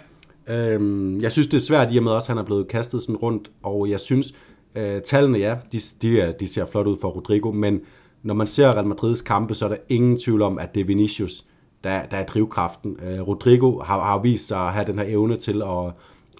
[0.48, 3.02] Øhm, jeg synes, det er svært i og med også, at han er blevet kastet
[3.02, 4.34] sådan rundt, og jeg synes,
[4.76, 7.82] Øh, tallene, ja, de, de, de ser flot ud for Rodrigo, men
[8.24, 10.86] når man ser Real Madrids kampe, så er der ingen tvivl om, at det er
[10.86, 11.46] Vinicius,
[11.84, 12.98] der, der er drivkraften.
[13.04, 15.94] Øh, Rodrigo har, har vist sig at have den her evne til at,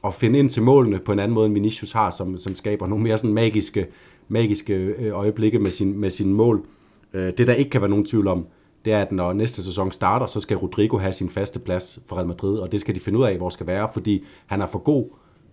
[0.06, 2.88] at finde ind til målene på en anden måde, end Vinicius har, som, som skaber
[2.88, 3.88] nogle mere sådan magiske,
[4.28, 6.66] magiske øh, øjeblikke med sin, med sin mål.
[7.14, 8.48] Øh, det, der ikke kan være nogen tvivl om,
[8.86, 12.16] det er, at når næste sæson starter, så skal Rodrigo have sin faste plads for
[12.16, 14.68] Real Madrid, og det skal de finde ud af, hvor skal være, fordi han er
[14.68, 15.06] for god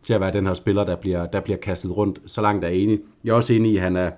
[0.03, 2.69] til at være den her spiller, der bliver, der bliver kastet rundt, så langt er
[2.69, 3.01] jeg enig.
[3.25, 4.11] Jeg er også enig i, at han er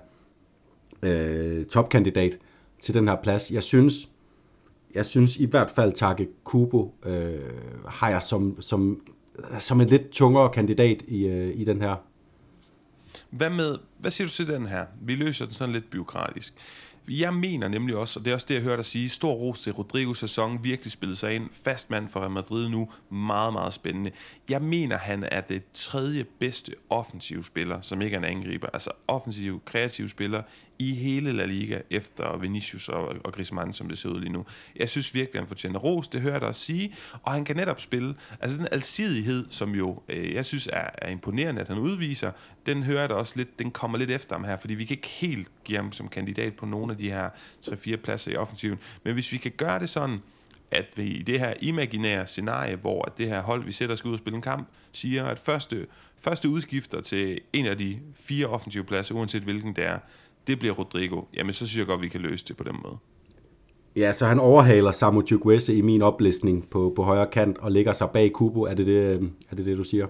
[1.03, 2.37] øh, topkandidat
[2.81, 3.51] til den her plads.
[3.51, 4.09] Jeg synes,
[4.95, 7.39] jeg synes i hvert fald, Take Kubo øh,
[7.87, 9.01] har jeg som, som,
[9.59, 11.95] som en lidt tungere kandidat i, øh, i den her.
[13.29, 14.85] Hvad, med, hvad siger du til den her?
[15.01, 16.53] Vi løser den sådan lidt byråkratisk.
[17.19, 19.61] Jeg mener nemlig også, og det er også det, jeg hørte dig sige, stor ros
[19.61, 23.73] til Rodrigo sæson, virkelig spillet sig ind, fast mand for Real Madrid nu, meget, meget
[23.73, 24.11] spændende.
[24.49, 28.91] Jeg mener, han er det tredje bedste offensive spiller, som ikke er en angriber, altså
[29.07, 30.43] offensiv, kreativ spiller
[30.81, 34.45] i hele La Liga efter Vinicius og, og Griezmann, som det ser ud lige nu.
[34.75, 37.55] Jeg synes virkelig, han fortjener ros, det hører jeg dig også sige, og han kan
[37.55, 38.15] netop spille.
[38.39, 42.31] Altså den alsidighed, som jo øh, jeg synes er, er imponerende, at han udviser,
[42.65, 44.95] den hører jeg da også lidt, den kommer lidt efter ham her, fordi vi kan
[44.97, 47.29] ikke helt give ham som kandidat på nogle af de her
[47.65, 48.79] 3-4 pladser i offensiven.
[49.03, 50.19] Men hvis vi kan gøre det sådan,
[50.71, 54.13] at vi i det her imaginære scenarie, hvor det her hold, vi sætter skal ud
[54.13, 58.83] og spille en kamp, siger, at første, første udskifter til en af de fire offensive
[58.83, 59.99] pladser, uanset hvilken det er,
[60.47, 62.97] det bliver Rodrigo, jamen så synes jeg godt, vi kan løse det på den måde.
[63.95, 67.93] Ja, så han overhaler Samu Chukwese i min oplistning på, på højre kant og ligger
[67.93, 68.61] sig bag Kubo.
[68.61, 70.07] Er det det, er det, det du siger?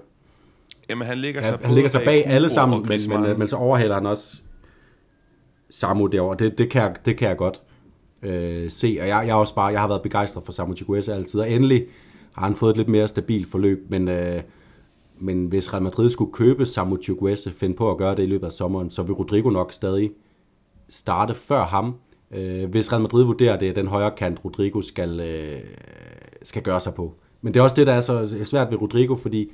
[0.90, 3.48] Jamen, han ligger sig, ja, han ligger sig bag, bag alle sammen, men, men, men
[3.48, 4.42] så overhaler han også
[5.70, 6.38] Samu derovre.
[6.38, 7.62] Det, det, kan, jeg, det kan jeg godt
[8.24, 11.40] øh, se, og jeg, jeg, også bare, jeg har været begejstret for Samu Chukwese altid,
[11.40, 11.86] og endelig
[12.34, 14.42] har han fået et lidt mere stabilt forløb, men, øh,
[15.22, 18.46] men hvis Real Madrid skulle købe Samu Chukwese, finde på at gøre det i løbet
[18.46, 20.12] af sommeren, så vil Rodrigo nok stadig
[20.90, 21.96] starte før ham.
[22.32, 25.62] Øh, hvis Real Madrid vurderer, det er den højre kant, Rodrigo skal, øh,
[26.44, 27.16] skal gøre sig på.
[27.42, 29.52] Men det er også det, der er så svært ved Rodrigo, fordi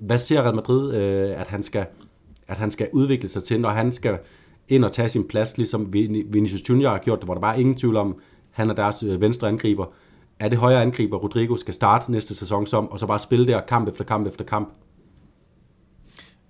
[0.00, 1.86] hvad ser Real Madrid, øh, at, han skal,
[2.48, 4.18] at han skal udvikle sig til, når han skal
[4.68, 7.74] ind og tage sin plads, ligesom Vinicius Junior har gjort det, hvor der bare ingen
[7.74, 8.16] tvivl om,
[8.50, 9.86] han er deres øh, venstre angriber.
[10.38, 13.60] Er det højre angriber, Rodrigo skal starte næste sæson som, og så bare spille der
[13.60, 14.72] kamp efter kamp efter kamp?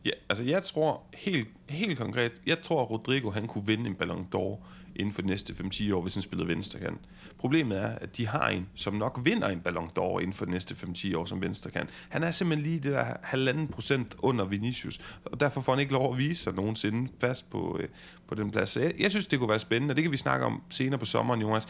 [0.09, 3.95] Ja, altså jeg tror helt, helt konkret, jeg tror at Rodrigo han kunne vinde en
[3.95, 4.65] Ballon d'Or
[4.97, 7.01] inden for de næste 5-10 år, hvis han spiller venstrekant.
[7.39, 10.51] Problemet er, at de har en, som nok vinder en Ballon d'Or inden for de
[10.51, 11.91] næste 5-10 år som venstrekant.
[12.09, 15.93] Han er simpelthen lige det der halvanden procent under Vinicius, og derfor får han ikke
[15.93, 17.89] lov at vise sig nogensinde fast på, øh,
[18.29, 18.71] på den plads.
[18.71, 20.99] Så jeg, jeg synes, det kunne være spændende, og det kan vi snakke om senere
[20.99, 21.67] på sommeren, Jonas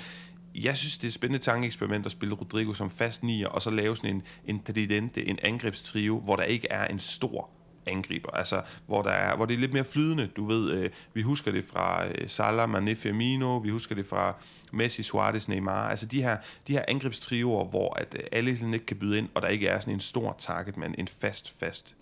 [0.54, 3.70] jeg synes, det er et spændende tankeeksperiment at spille Rodrigo som fast nier, og så
[3.70, 7.50] lave sådan en, en tridente, en angrebstrio, hvor der ikke er en stor
[7.88, 10.26] angriber, altså hvor, der er, hvor det er lidt mere flydende.
[10.36, 14.34] Du ved, øh, vi husker det fra øh, Salah, Mane, Firmino, vi husker det fra
[14.72, 18.96] Messi, Suarez, Neymar, altså de her, de her angrebstrioer, hvor at øh, alle ikke kan
[18.96, 21.96] byde ind, og der ikke er sådan en stor target, men en fast, fast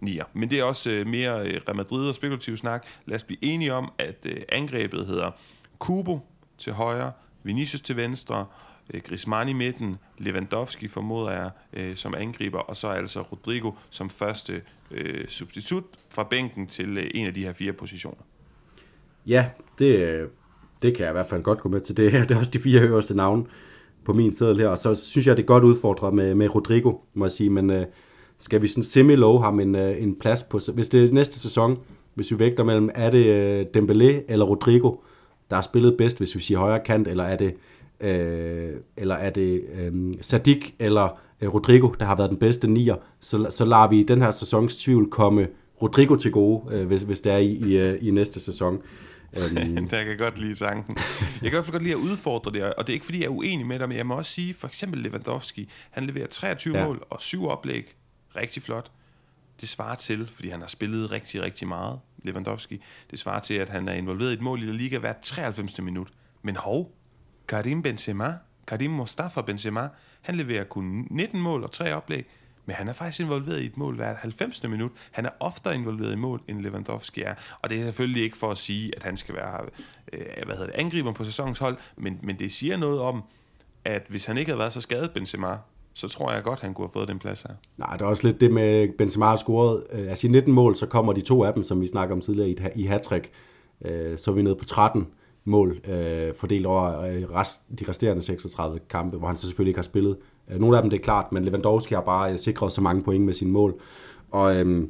[0.00, 0.24] nier.
[0.32, 2.86] Men det er også øh, mere øh, Real Madrid og spekulativ snak.
[3.06, 5.30] Lad os blive enige om, at øh, angrebet hedder
[5.78, 6.20] Kubo
[6.58, 8.46] til højre, Vinicius til venstre,
[8.94, 14.10] Øh, Griezmann i midten, Lewandowski formoder jeg øh, som angriber, og så altså Rodrigo som
[14.10, 18.22] første øh, substitut fra bænken til øh, en af de her fire positioner.
[19.26, 19.46] Ja,
[19.78, 20.28] det, øh,
[20.82, 21.96] det kan jeg i hvert fald godt gå med til.
[21.96, 23.44] Det, det er også de fire øverste navne
[24.04, 26.92] på min side her, og så synes jeg, det er godt udfordret med, med Rodrigo,
[27.14, 27.86] må jeg sige, men øh,
[28.38, 31.78] skal vi sådan semi-low ham en, øh, en plads på, hvis det er næste sæson,
[32.14, 34.96] hvis vi vægter mellem, er det øh, Dembélé eller Rodrigo,
[35.50, 37.54] der har spillet bedst, hvis vi siger højre kant, eller er det
[38.00, 42.96] øh, eller er det øh, Sadik eller øh, Rodrigo, der har været den bedste nier,
[43.20, 45.48] så, så lader vi den her sæsons tvivl komme
[45.82, 48.82] Rodrigo til gode, øh, hvis, hvis det er i, i, øh, i næste sæson.
[49.36, 49.88] Øhm.
[49.90, 50.96] der kan godt lide tanken.
[50.96, 53.18] Jeg kan i hvert fald godt lide at udfordre det, og det er ikke fordi,
[53.18, 56.26] jeg er uenig med dig, men jeg må også sige, for eksempel Lewandowski, han leverer
[56.26, 56.86] 23 ja.
[56.86, 57.96] mål og 7 oplæg.
[58.36, 58.90] Rigtig flot.
[59.60, 63.68] Det svarer til, fordi han har spillet rigtig, rigtig meget, Lewandowski, det svarer til, at
[63.68, 65.82] han er involveret i et mål i La Liga hver 93.
[65.82, 66.08] minut.
[66.42, 66.92] Men hov,
[67.50, 68.34] Karim Benzema,
[68.66, 69.88] Karim Mustafa Benzema,
[70.20, 72.26] han leverer kun 19 mål og 3 oplæg,
[72.66, 74.62] men han er faktisk involveret i et mål hvert 90.
[74.62, 74.90] minut.
[75.10, 77.34] Han er oftere involveret i mål, end Lewandowski er.
[77.62, 79.60] Og det er selvfølgelig ikke for at sige, at han skal være
[80.12, 83.22] øh, hvad hedder det, angriber på sæsonens hold, men, men det siger noget om,
[83.84, 85.56] at hvis han ikke havde været så skadet Benzema,
[85.94, 87.54] så tror jeg godt, han kunne have fået den plads her.
[87.76, 89.84] Nej, det er også lidt det med, Benzema har scoret.
[89.92, 92.20] Øh, altså i 19 mål, så kommer de to af dem, som vi snakker om
[92.20, 93.30] tidligere, i, i hat-trick.
[93.84, 95.08] Øh, så er vi nede på 13
[95.44, 99.78] mål, øh, fordelt over øh, rest, de resterende 36 kampe, hvor han så selvfølgelig ikke
[99.78, 100.16] har spillet.
[100.50, 103.02] Øh, nogle af dem, det er klart, men Lewandowski har bare øh, sikret så mange
[103.02, 103.80] point med sine mål.
[104.30, 104.88] Og øh,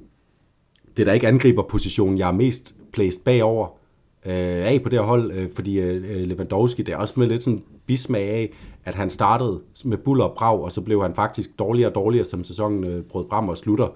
[0.96, 3.66] det er da ikke angriberpositionen, jeg er mest placed bagover
[4.26, 4.32] øh,
[4.66, 7.62] af på det her hold, øh, fordi øh, Lewandowski, det er også med lidt sådan
[7.86, 8.52] bismag af,
[8.84, 12.24] at han startede med buller og brag, og så blev han faktisk dårligere og dårligere,
[12.24, 13.88] som sæsonen øh, brød frem og slutter,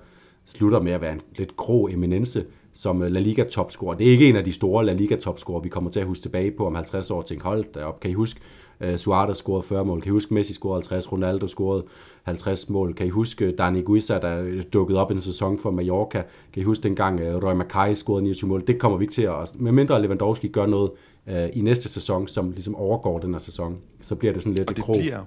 [0.45, 3.95] slutter med at være en lidt grå eminence som øh, La Liga topscorer.
[3.95, 6.23] Det er ikke en af de store La Liga topscorer, vi kommer til at huske
[6.23, 7.23] tilbage på om 50 år.
[7.23, 8.41] Tænk, hold derop, kan I huske,
[8.85, 10.01] uh, Suarez scorede 40 mål.
[10.01, 11.85] Kan I huske, Messi scorede 50, Ronaldo scorede
[12.23, 12.95] 50 mål.
[12.95, 16.23] Kan I huske Dani Guisa, der dukkede op en sæson for Mallorca.
[16.53, 18.67] Kan I huske dengang uh, Roy Mackay scorede 29 mål.
[18.67, 19.55] Det kommer vi ikke til at...
[19.55, 20.91] Med mindre Lewandowski gør noget
[21.27, 24.71] uh, i næste sæson, som ligesom overgår den her sæson, så bliver det sådan lidt
[24.71, 25.25] Og det bliver,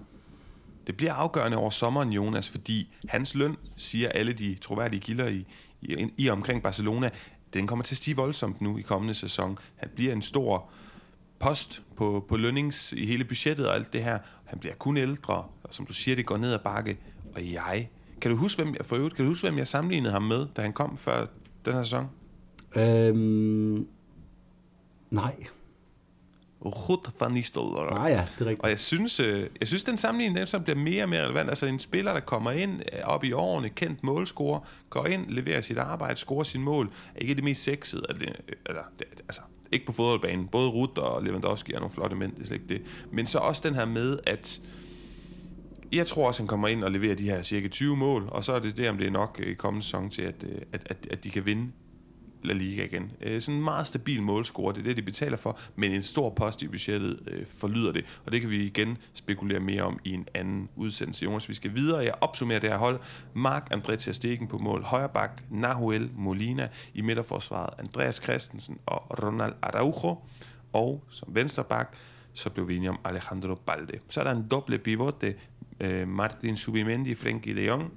[0.88, 5.46] det bliver afgørende over sommeren, Jonas, fordi hans løn, siger alle de troværdige kilder i,
[5.82, 7.10] i, i omkring Barcelona,
[7.58, 9.58] den kommer til at stige voldsomt nu i kommende sæson.
[9.76, 10.70] Han bliver en stor
[11.40, 14.20] post på, på lønnings i hele budgettet og alt det her.
[14.46, 16.98] Han bliver kun ældre, og som du siger, det går ned ad bakke.
[17.36, 17.90] Og jeg...
[18.22, 20.48] Kan du huske, hvem jeg, for øvrigt, kan du huske, hvem jeg sammenlignede ham med,
[20.56, 21.26] da han kom før
[21.66, 22.08] den her sæson?
[22.76, 23.88] Øhm,
[25.10, 25.36] nej.
[26.62, 27.98] Rut van Nistelrooy.
[27.98, 28.64] Ah ja, det er rigtigt.
[28.64, 31.50] Og jeg synes, øh, jeg synes den sammenligning den så bliver mere og mere relevant.
[31.50, 35.62] Altså en spiller, der kommer ind øh, op i årene, kendt målscorer, går ind, leverer
[35.62, 38.06] sit arbejde, scorer sin mål, er ikke det mest sexede.
[38.10, 38.32] Eller,
[38.66, 38.82] eller,
[39.20, 39.42] altså,
[39.72, 40.48] ikke på fodboldbanen.
[40.48, 42.82] Både Ruth og Lewandowski er nogle flotte mænd, det er slet ikke det.
[43.12, 44.62] Men så også den her med, at
[45.92, 48.54] jeg tror også, han kommer ind og leverer de her cirka 20 mål, og så
[48.54, 51.24] er det det, om det er nok i kommende sæson til, at, at, at, at
[51.24, 51.72] de kan vinde
[52.48, 53.12] La Liga igen.
[53.22, 56.30] Øh, sådan en meget stabil målscore, det er det, de betaler for, men en stor
[56.30, 60.14] post i budgettet øh, forlyder det, og det kan vi igen spekulere mere om i
[60.14, 61.24] en anden udsendelse.
[61.24, 62.00] Jonas, vi skal videre.
[62.00, 63.00] Jeg opsummerer det her hold.
[63.34, 69.54] Mark André Ter Stegen på mål, højreback Nahuel Molina i midterforsvaret, Andreas Christensen og Ronald
[69.62, 70.18] Araujo,
[70.74, 71.94] og som venstreback,
[72.34, 74.00] så blev vi enige om Alejandro Balde.
[74.10, 75.36] Så er der en doble pivote,
[75.80, 77.92] øh, Martin Subimendi, Frenkie de Jong,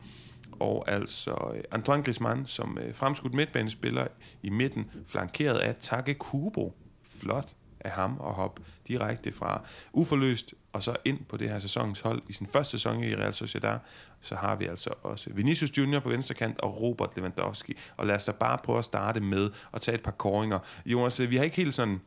[0.61, 4.07] og altså øh, Antoine Griezmann som øh, fremskudt midtbanespiller
[4.43, 6.75] i midten, flankeret af Take Kubo.
[7.03, 12.01] Flot af ham at hoppe direkte fra uforløst og så ind på det her sæsonens
[12.01, 13.79] hold i sin første sæson i Real Sociedad,
[14.21, 17.77] så har vi altså også Vinicius Junior på venstre kant og Robert Lewandowski.
[17.97, 20.59] Og lad os da bare prøve at starte med at tage et par koringer.
[20.87, 22.01] Jonas, øh, vi har ikke helt sådan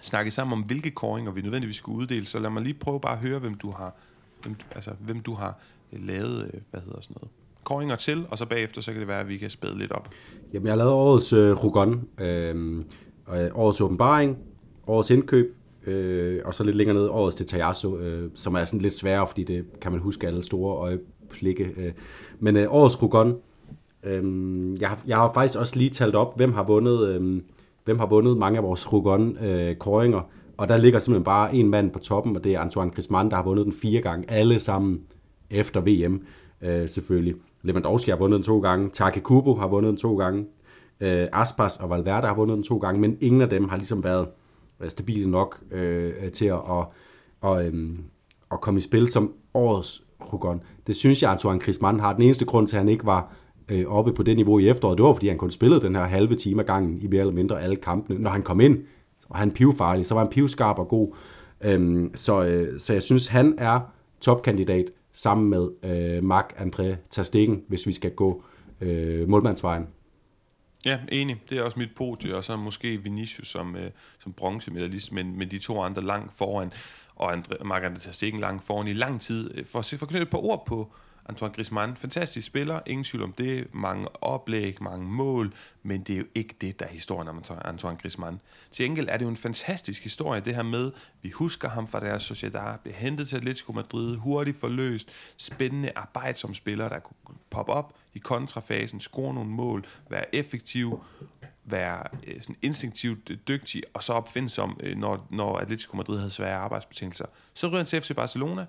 [0.00, 3.12] snakket sammen om, hvilke koringer vi nødvendigvis skulle uddele, så lad mig lige prøve bare
[3.12, 3.94] at høre, hvem du har,
[4.42, 5.58] hvem, altså, hvem du har
[5.92, 7.30] lavet, hvad hedder sådan noget,
[7.64, 10.08] koringer til, og så bagefter, så kan det være, at vi kan spæde lidt op.
[10.52, 12.84] Jamen, jeg har lavet årets øh, Rugon, øhm,
[13.34, 14.38] øh, årets åbenbaring,
[14.86, 17.62] årets indkøb, øh, og så lidt længere ned årets til
[18.00, 21.64] øh, som er sådan lidt sværere, fordi det kan man huske alle store øjeblikke.
[21.76, 21.92] Øh.
[22.38, 23.36] Men øh, årets Rugon,
[24.04, 27.40] øh, jeg, har, jeg har faktisk også lige talt op, hvem har vundet, øh,
[27.84, 30.24] hvem har vundet mange af vores Rugon-koringer, øh,
[30.56, 33.36] og der ligger simpelthen bare en mand på toppen, og det er Antoine Griezmann, der
[33.36, 35.00] har vundet den fire gange, alle sammen
[35.50, 36.22] efter VM
[36.62, 37.34] øh, selvfølgelig.
[37.64, 40.46] Lewandowski har vundet den to gange, Take Kubo har vundet den to gange,
[41.00, 44.04] øh, Aspas og Valverde har vundet den to gange, men ingen af dem har ligesom
[44.04, 44.28] været
[44.80, 46.92] øh, stabile nok øh, til at, og,
[47.40, 47.98] og, øh,
[48.52, 50.62] at komme i spil som årets Rugon.
[50.86, 52.12] Det synes jeg, Antoine Griezmann har.
[52.12, 53.32] Den eneste grund til, at han ikke var
[53.68, 56.04] øh, oppe på det niveau i efteråret, det var, fordi han kun spillede den her
[56.04, 58.18] halve time ad gangen i mere eller mindre alle kampene.
[58.18, 58.78] Når han kom ind,
[59.28, 61.14] og han pivfarlig, så var han pivskarp og god.
[61.64, 63.80] Øhm, så, øh, så jeg synes, han er
[64.20, 68.42] topkandidat sammen med øh, Mark André Terstegen, hvis vi skal gå
[68.80, 69.86] øh, målmandsvejen.
[70.84, 71.42] Ja, enig.
[71.50, 75.50] Det er også mit podie, og så måske Vinicius som, øh, som bronzemedalist, men, men
[75.50, 76.72] de to andre langt foran,
[77.14, 79.50] og André, Mark André Terstegen langt foran i lang tid.
[79.54, 80.92] Øh, for at, se, for at knytte et par ord på
[81.28, 86.18] Antoine Griezmann, fantastisk spiller, ingen tvivl om det, mange oplæg, mange mål, men det er
[86.18, 88.40] jo ikke det, der er historien om Antoine Griezmann.
[88.70, 92.00] Til enkelt er det jo en fantastisk historie, det her med, vi husker ham fra
[92.00, 97.72] deres Sociedad, blev hentet til Atletico Madrid, hurtigt forløst, spændende arbejdsom spiller, der kunne poppe
[97.72, 101.00] op i kontrafasen, score nogle mål, være effektiv,
[101.64, 106.30] være øh, sådan instinktivt øh, dygtig og så opfindsom, øh, når, når Atletico Madrid havde
[106.30, 107.26] svære arbejdsbetingelser.
[107.54, 108.66] Så ryger han til FC Barcelona.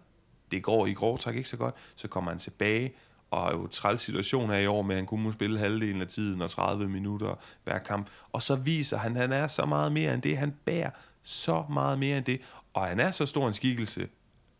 [0.56, 1.76] Det går i grov træk ikke så godt.
[1.96, 2.94] Så kommer han tilbage,
[3.32, 6.08] og har jo træls situation her i år med, at han kunne spille halvdelen af
[6.08, 8.10] tiden og 30 minutter hver kamp.
[8.32, 10.38] Og så viser han, at han er så meget mere end det.
[10.38, 10.90] Han bærer
[11.24, 12.42] så meget mere end det.
[12.74, 14.08] Og han er så stor en skikkelse,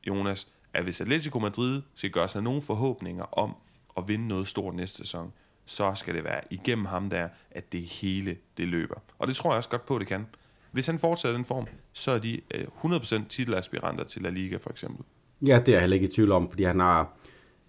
[0.08, 3.56] Jonas, at hvis Atletico Madrid skal gøre sig nogle forhåbninger om
[3.98, 5.34] at vinde noget stort næste sæson,
[5.66, 8.96] så skal det være igennem ham der, at det hele det løber.
[9.20, 10.28] Og det tror jeg også godt på, at det kan.
[10.72, 14.70] Hvis han fortsætter den form, så er de øh, 100% titelaspiranter til La Liga for
[14.70, 15.06] eksempel.
[15.48, 17.18] Ja, det er jeg heller ikke i tvivl om, fordi han har,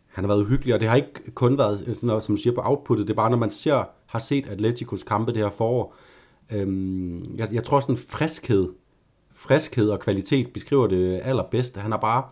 [0.07, 2.55] han har været uhyggelig, og det har ikke kun været sådan noget, som du siger
[2.55, 5.95] på outputtet, det er bare, når man ser, har set Atleticos kampe det her forår,
[6.53, 8.69] øhm, jeg, jeg tror sådan friskhed,
[9.35, 11.77] friskhed og kvalitet beskriver det allerbedst.
[11.77, 12.23] Han har bare,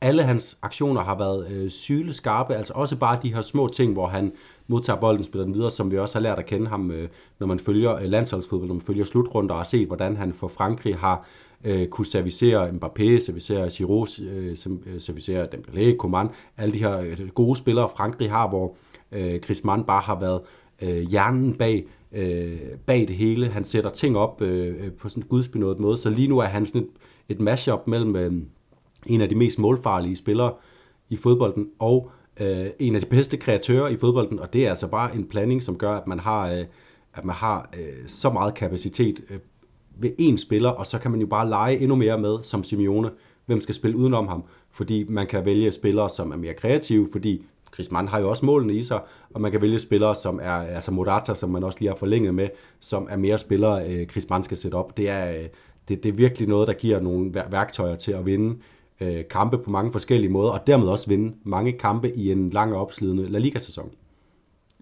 [0.00, 4.06] alle hans aktioner har været øh, syleskarpe, altså også bare de her små ting, hvor
[4.06, 4.32] han
[4.66, 7.46] modtager bolden, spiller den videre, som vi også har lært at kende ham, øh, når
[7.46, 10.96] man følger øh, landsholdsfodbold, når man følger slutrunder og har set, hvordan han for Frankrig
[10.96, 11.26] har
[11.64, 17.28] øh, kunne servicere Mbappé, servicere Giroud, øh, øh servicere Dembélé, Coman, alle de her øh,
[17.28, 18.76] gode spillere, Frankrig har, hvor
[19.12, 20.40] øh, Griezmann bare har været
[20.82, 23.48] øh, hjernen bag, øh, bag det hele.
[23.48, 26.46] Han sætter ting op øh, øh på sådan en gudsbenået måde, så lige nu er
[26.46, 26.88] han sådan et,
[27.28, 28.32] et mashup mellem øh,
[29.06, 30.52] en af de mest målfarlige spillere
[31.08, 34.86] i fodbolden og øh, en af de bedste kreatører i fodbolden, og det er altså
[34.86, 36.64] bare en planning, som gør, at man har, øh,
[37.14, 39.38] at man har øh, så meget kapacitet øh,
[39.96, 43.10] ved én spiller, og så kan man jo bare lege endnu mere med, som Simeone,
[43.46, 47.44] hvem skal spille udenom ham, fordi man kan vælge spillere, som er mere kreative, fordi
[47.70, 50.90] Griezmann har jo også målene i sig, og man kan vælge spillere, som er, altså
[50.90, 52.48] Morata, som man også lige har forlænget med,
[52.80, 54.96] som er mere spillere, øh, Griezmann skal sætte op.
[54.96, 55.48] Det er, øh,
[55.88, 58.58] det, det er virkelig noget, der giver nogle værktøjer til at vinde
[59.00, 62.74] øh, kampe på mange forskellige måder, og dermed også vinde mange kampe i en lang
[62.74, 63.90] og opslidende La Liga-sæson.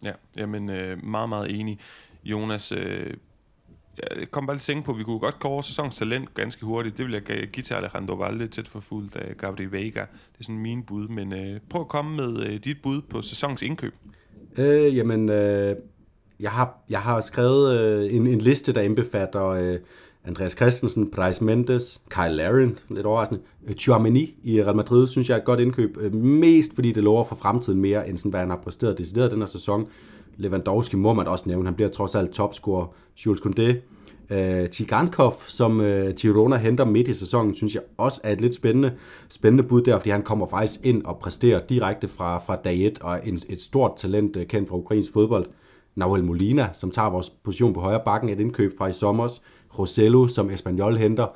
[0.05, 1.79] Ja, jamen øh, meget, meget enig.
[2.25, 3.11] Jonas, øh,
[3.99, 6.99] jeg kom bare lidt tænke på, at vi kunne godt kåre sæsonens talent ganske hurtigt.
[6.99, 10.01] Det vil jeg give til Alejandro Valde, tæt for fuldt af Gabriel Vega.
[10.01, 13.23] Det er sådan min bud, men øh, prøv at komme med øh, dit bud på
[13.23, 13.95] sæsonens indkøb.
[14.59, 15.77] Øh, jamen, øh,
[16.41, 19.79] jeg, har, jeg har skrevet øh, en, en liste, der indbefatter øh,
[20.25, 25.35] Andreas Christensen, Bryce Mendes, Kyle Larin, lidt overraskende, øh, Chouameni i Real Madrid, synes jeg
[25.35, 25.97] er et godt indkøb.
[26.01, 29.31] Øh, mest fordi det lover for fremtiden mere, end sådan, hvad han har præsteret decideret
[29.31, 29.89] den her sæson.
[30.37, 32.87] Lewandowski må man også nævne, han bliver trods alt topscorer.
[33.27, 33.75] Jules Koundé,
[34.31, 38.55] Uh, Tigankov, som uh, Tirona henter midt i sæsonen, synes jeg også er et lidt
[38.55, 38.93] spændende,
[39.29, 42.99] spændende bud der, fordi han kommer faktisk ind og præsterer direkte fra, fra dag 1,
[43.03, 45.47] og en, et stort talent uh, kendt fra ukrainsk fodbold.
[45.95, 49.39] Nahuel Molina, som tager vores position på højre bakken, et indkøb fra i sommer.
[49.79, 51.27] Rosello, som Espanyol henter,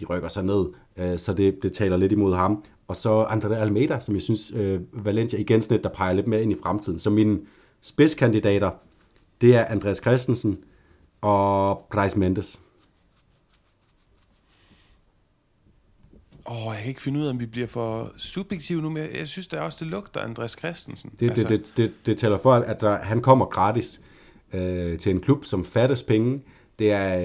[0.00, 0.66] de rykker sig ned,
[0.96, 2.64] uh, så det, det taler lidt imod ham.
[2.88, 6.28] Og så André Almeida, som jeg synes, uh, Valencia igen sådan et, der peger lidt
[6.28, 6.98] mere ind i fremtiden.
[6.98, 7.40] Så min,
[7.82, 8.70] spidskandidater,
[9.40, 10.58] det er Andreas Christensen,
[11.20, 12.60] og Bryce Mendes.
[16.50, 19.06] Åh, oh, jeg kan ikke finde ud af, om vi bliver for subjektive nu, men
[19.14, 21.12] jeg synes der også, det lugter Andreas Christensen.
[21.20, 21.48] Det, altså.
[21.48, 24.00] det, det, det, det tæller for, at altså, han kommer gratis
[24.52, 26.42] øh, til en klub, som fattes penge.
[26.78, 27.16] Det er,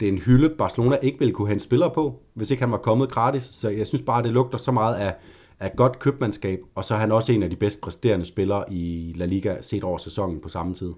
[0.00, 2.78] det er en hylde, Barcelona ikke ville kunne hente spillere på, hvis ikke han var
[2.78, 3.42] kommet gratis.
[3.42, 5.14] Så jeg synes bare, det lugter så meget af,
[5.60, 9.12] er godt købmandskab, og så er han også en af de bedst præsterende spillere i
[9.16, 10.92] La Liga set over sæsonen på samme tid.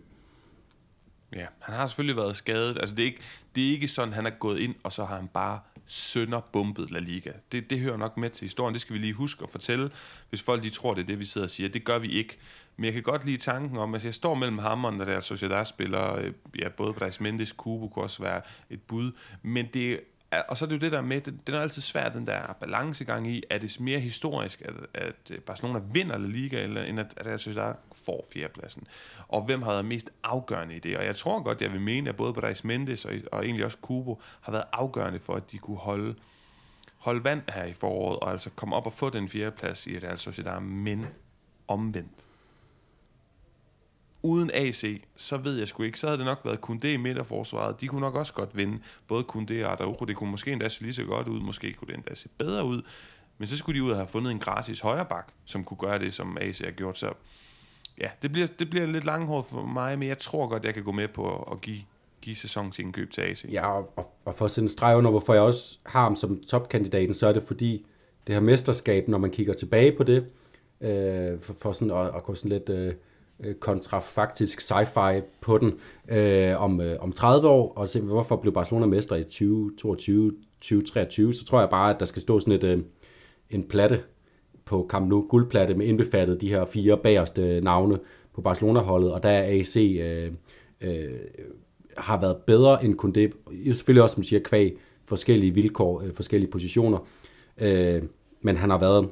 [1.36, 2.78] Ja, han har selvfølgelig været skadet.
[2.78, 3.20] Altså, det er, ikke,
[3.54, 6.98] det er ikke sådan, han er gået ind, og så har han bare sønderbumpet La
[6.98, 7.30] Liga.
[7.52, 8.72] Det, det hører nok med til historien.
[8.72, 9.90] Det skal vi lige huske at fortælle,
[10.30, 11.68] hvis folk de tror, det er det, vi sidder og siger.
[11.68, 12.38] Det gør vi ikke.
[12.76, 15.20] Men jeg kan godt lide tanken om, at jeg står mellem hammeren, når der er
[15.20, 20.00] Sociedad-spiller, øh, ja, både Brais Mendes, Kubo kunne også være et bud, men det
[20.48, 22.52] og så er det jo det der med, det, den er altid svært, den der
[22.60, 27.00] balancegang i, er det mere historisk, at, at øh, Barcelona vinder La Liga, eller end
[27.00, 28.86] at, at jeg synes, der får fjerdepladsen.
[29.28, 30.96] Og hvem har været mest afgørende i det?
[30.96, 33.78] Og jeg tror godt, jeg vil mene, at både Brais Mendes og, og egentlig også
[33.78, 36.14] Kubo har været afgørende for, at de kunne holde,
[36.96, 40.18] holde vand her i foråret, og altså komme op og få den fjerdeplads i Real
[40.18, 41.06] Sociedad, men
[41.68, 42.10] omvendt
[44.22, 47.80] uden AC, så ved jeg sgu ikke, så havde det nok været Kunde i midterforsvaret.
[47.80, 50.04] De kunne nok også godt vinde, både Kunde og Araujo.
[50.08, 52.64] Det kunne måske endda se lige så godt ud, måske kunne det endda se bedre
[52.64, 52.82] ud.
[53.38, 56.14] Men så skulle de ud og have fundet en gratis højreback, som kunne gøre det,
[56.14, 56.98] som AC har gjort.
[56.98, 57.12] Så
[57.98, 60.84] ja, det bliver, det bliver lidt langhåret for mig, men jeg tror godt, jeg kan
[60.84, 61.80] gå med på at give,
[62.20, 63.44] give sæson til indkøb til AC.
[63.52, 66.42] Ja, og, og for at sætte en streg under, hvorfor jeg også har ham som
[66.48, 67.86] topkandidaten, så er det fordi,
[68.26, 70.26] det her mesterskab, når man kigger tilbage på det,
[70.80, 72.68] øh, for, for sådan at, at gå sådan lidt...
[72.68, 72.94] Øh,
[73.42, 75.72] Øh, kontra kontrafaktisk sci-fi på den
[76.08, 81.34] øh, om, øh, om 30 år, og se, hvorfor blev Barcelona mestre i 2022, 2023,
[81.34, 82.78] så tror jeg bare, at der skal stå sådan et, øh,
[83.50, 84.00] en platte
[84.64, 87.98] på Camp Nou, guldplatte med indbefattet de her fire bagerste navne
[88.34, 90.32] på Barcelona-holdet, og der er AC øh,
[90.80, 91.20] øh,
[91.96, 93.32] har været bedre end kun det.
[93.64, 96.98] Selvfølgelig også, som siger, kvæg forskellige vilkår, øh, forskellige positioner.
[97.58, 98.02] Øh,
[98.40, 99.08] men han har været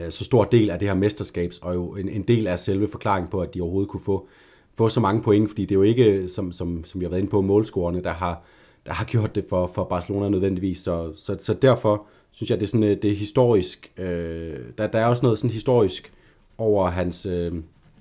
[0.00, 2.88] Øh, så stor del af det her mesterskabs, og jo en, en del af selve
[2.88, 4.28] forklaringen på, at de overhovedet kunne få,
[4.74, 7.20] få så mange point, fordi det er jo ikke, som, som, som jeg har været
[7.20, 8.42] inde på, målscorerne, der har,
[8.86, 10.78] der har gjort det for, for Barcelona nødvendigvis.
[10.78, 13.92] Så, så, så derfor synes jeg, det er sådan øh, det er historisk.
[13.96, 16.12] Øh, der, der er også noget sådan historisk
[16.58, 17.52] over hans øh,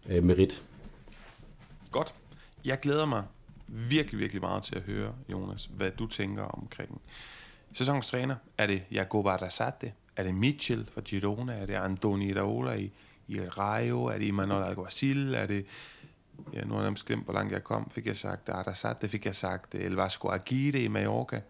[0.10, 0.64] øh, merit.
[1.92, 2.14] Godt.
[2.66, 3.24] Jeg glæder mig
[3.68, 7.02] virkelig, virkelig meget til at høre, Jonas, hvad du tænker omkring
[7.74, 8.36] sæsonens træner.
[8.58, 9.92] Er det Jacob Arrasate?
[10.16, 11.53] Er det Mitchell fra Girona?
[11.53, 12.91] Er det Andoni Raola i,
[13.28, 14.05] i Rayo?
[14.05, 15.34] Er det Emmanuel Alguacil?
[15.34, 15.66] Er det...
[16.53, 17.89] Ja, nu har jeg glemt, hvor langt jeg kom.
[17.91, 19.07] Fik jeg sagt Arrasate?
[19.07, 21.41] Fik jeg sagt El Vasco Aguirre i Mallorca?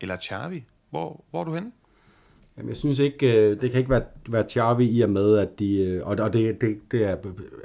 [0.00, 0.64] Eller Xavi?
[0.90, 1.72] Hvor, hvor er du henne?
[2.56, 5.58] Jamen, jeg synes ikke, øh, det kan ikke være, være Xavi i og med, at
[5.58, 7.16] de, øh, og, og det, det, det er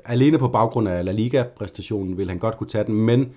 [0.06, 3.34] alene på baggrund af La Liga-præstationen, vil han godt kunne tage den, men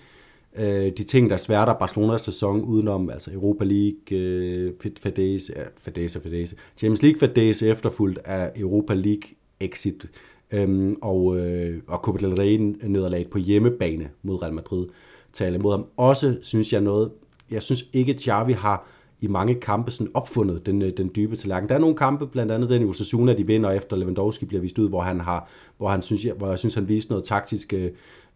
[0.59, 6.21] øh, de ting, der sværter Barcelonas sæson udenom, altså Europa League, øh, fadese, ja, fadese,
[6.21, 9.23] fadese, Champions League fadese efterfulgt af Europa League
[9.61, 10.07] exit,
[10.51, 14.87] øhm, og, øh, og Copa del Rey nederlaget på hjemmebane mod Real Madrid
[15.33, 15.87] taler mod ham.
[15.97, 17.11] Også synes jeg noget,
[17.51, 18.89] jeg synes ikke, Xavi har
[19.25, 21.69] i mange kampe sådan opfundet den, øh, den dybe tallerken.
[21.69, 24.79] Der er nogle kampe, blandt andet den i Osasuna, de vinder efter Lewandowski bliver vist
[24.79, 25.49] ud, hvor han har,
[25.79, 27.91] hvor han synes, hvor jeg synes, han viste noget taktisk øh,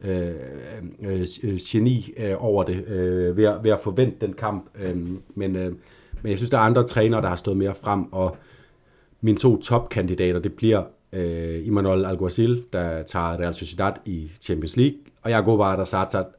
[0.05, 0.31] øh,
[1.03, 4.65] øh, øh geni øh, over det, øh, ved, at, ved at forvente den kamp.
[4.81, 4.97] Øh,
[5.35, 5.73] men, øh,
[6.23, 8.37] men jeg synes, der er andre trænere, der har stået mere frem, og
[9.21, 10.83] mine to topkandidater, det bliver
[11.13, 15.61] øh, Imanol Alguacil, der tager Real Sociedad i Champions League, og Jacob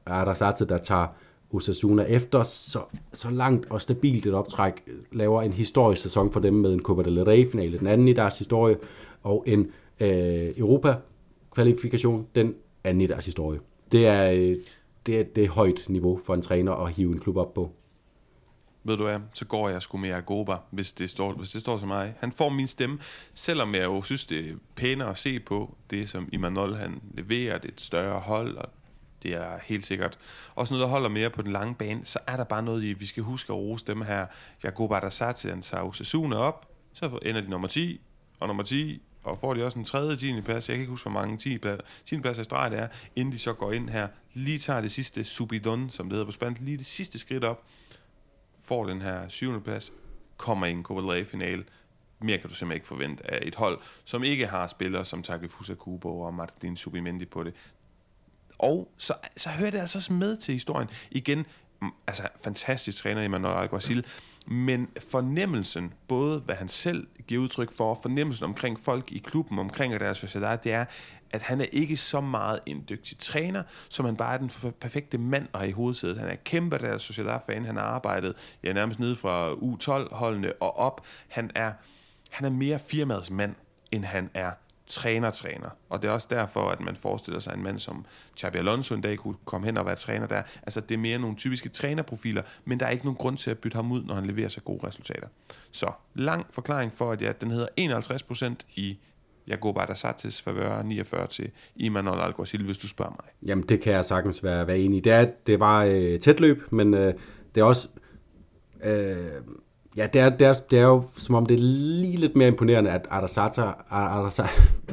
[0.05, 1.07] Arasate, der tager
[1.51, 2.79] Osasuna efter så,
[3.13, 6.81] så langt og stabilt et optræk øh, laver en historisk sæson for dem med en
[6.81, 8.77] Copa del Rey-finale, den anden i deres historie,
[9.23, 13.59] og en øh, Europa-kvalifikation, den anden i deres historie.
[13.91, 14.57] Det er, øh,
[15.05, 17.71] det, er, det er højt niveau for en træner at hive en klub op på.
[18.83, 21.77] Ved du hvad, så går jeg sgu med Agoba, hvis det står, hvis det står
[21.77, 22.13] til mig.
[22.19, 22.99] Han får min stemme,
[23.33, 27.57] selvom jeg jo synes, det er pænere at se på det, som Imanol han leverer.
[27.57, 28.69] Det er et større hold, og
[29.23, 30.17] det er helt sikkert
[30.55, 32.05] også noget, der holder mere på den lange bane.
[32.05, 34.25] Så er der bare noget, vi skal huske at rose dem her.
[34.63, 34.91] Jacob
[35.35, 38.01] til den tager Osasuna op, så ender de nummer 10,
[38.39, 40.41] og nummer 10, og får de også en tredje 10.
[40.41, 40.69] plads.
[40.69, 41.57] Jeg kan ikke huske, hvor mange 10.
[41.57, 42.19] pladser, 10.
[42.19, 45.23] pladser i streg det er, inden de så går ind her, lige tager det sidste
[45.23, 47.63] subidon, som det hedder på spansk, lige det sidste skridt op,
[48.63, 49.63] får den her 7.
[49.63, 49.91] plads,
[50.37, 51.63] kommer i en Copa finale
[52.21, 55.73] Mere kan du simpelthen ikke forvente af et hold, som ikke har spillere som Takefusa
[55.73, 57.53] Kubo og Martin Subimendi på det.
[58.59, 60.89] Og så, så hører det altså også med til historien.
[61.11, 61.45] Igen,
[61.81, 64.05] mm, altså fantastisk træner Emmanuel Alguacil,
[64.47, 69.99] men fornemmelsen, både hvad han selv giver udtryk for, fornemmelsen omkring folk i klubben, omkring
[69.99, 70.85] deres sociedad, det er,
[71.31, 75.17] at han er ikke så meget en dygtig træner, som han bare er den perfekte
[75.17, 76.17] mand og i hovedsædet.
[76.17, 81.05] Han er kæmpe deres Sociedad-fan, han har arbejdet ja, nærmest nede fra U12-holdene og op.
[81.27, 81.73] Han er,
[82.29, 83.55] han er mere firmaets mand,
[83.91, 84.51] end han er
[84.89, 85.69] træner-træner.
[85.89, 88.05] Og det er også derfor, at man forestiller sig en mand som
[88.39, 90.41] Xabi Alonso en dag kunne komme hen og være træner der.
[90.63, 93.57] Altså det er mere nogle typiske trænerprofiler, men der er ikke nogen grund til at
[93.57, 95.27] bytte ham ud, når han leverer så gode resultater.
[95.71, 97.67] Så lang forklaring for, at ja, den hedder
[98.59, 98.99] 51% i
[99.47, 103.49] Jacob Adasatis favør 49 til Imanol Alguacil, hvis du spørger mig.
[103.49, 105.01] Jamen, det kan jeg sagtens være, være enig i.
[105.01, 107.13] Det, er, det var øh, tæt løb, men øh,
[107.55, 107.89] det er også...
[108.83, 109.17] Øh,
[109.99, 111.61] Ja, det er, det, er, det er jo som om det er
[112.01, 113.61] lige lidt mere imponerende, at Arasate,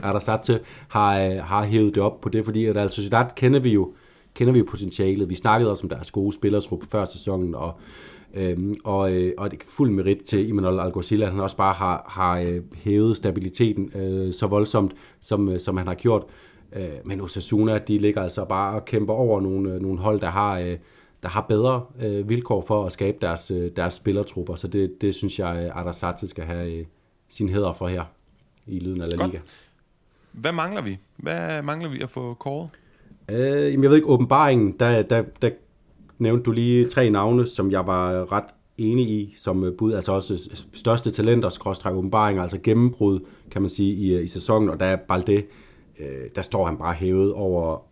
[0.02, 3.72] Arasate har, øh, har hævet det op på det, fordi at Real Sociedad kender vi
[3.72, 3.92] jo
[4.34, 5.28] kender vi jo potentialet.
[5.28, 7.72] Vi snakkede også om deres gode spillertrup før sæsonen, og,
[8.34, 11.74] øhm, og, øh, og det er fuld merit til Imanol Alguacil, at han også bare
[11.74, 16.24] har, har øh, hævet stabiliteten øh, så voldsomt, som, øh, som han har gjort.
[16.76, 20.30] Øh, men Osasuna, de ligger altså bare og kæmper over nogle, øh, nogle hold, der
[20.30, 20.58] har...
[20.58, 20.76] Øh,
[21.26, 24.54] der har bedre øh, vilkår for at skabe deres, øh, deres spillertrupper.
[24.54, 26.84] Så det, det synes jeg, at Arasate skal have øh,
[27.28, 28.04] sin heder for her
[28.66, 29.36] i lyden af La Liga.
[29.38, 29.42] Godt.
[30.32, 30.98] Hvad mangler vi?
[31.16, 32.68] Hvad mangler vi at få kåret?
[33.28, 35.50] Øh, jamen jeg ved ikke, åbenbaringen, der, der, der
[36.18, 40.12] nævnte du lige tre navne, som jeg var ret enig i som øh, bud, altså
[40.12, 43.20] også største talenter, skråstræk åbenbaringer, altså gennembrud,
[43.50, 45.42] kan man sige, i, i sæsonen, og der er Balde,
[45.98, 47.82] øh, der står han bare hævet over,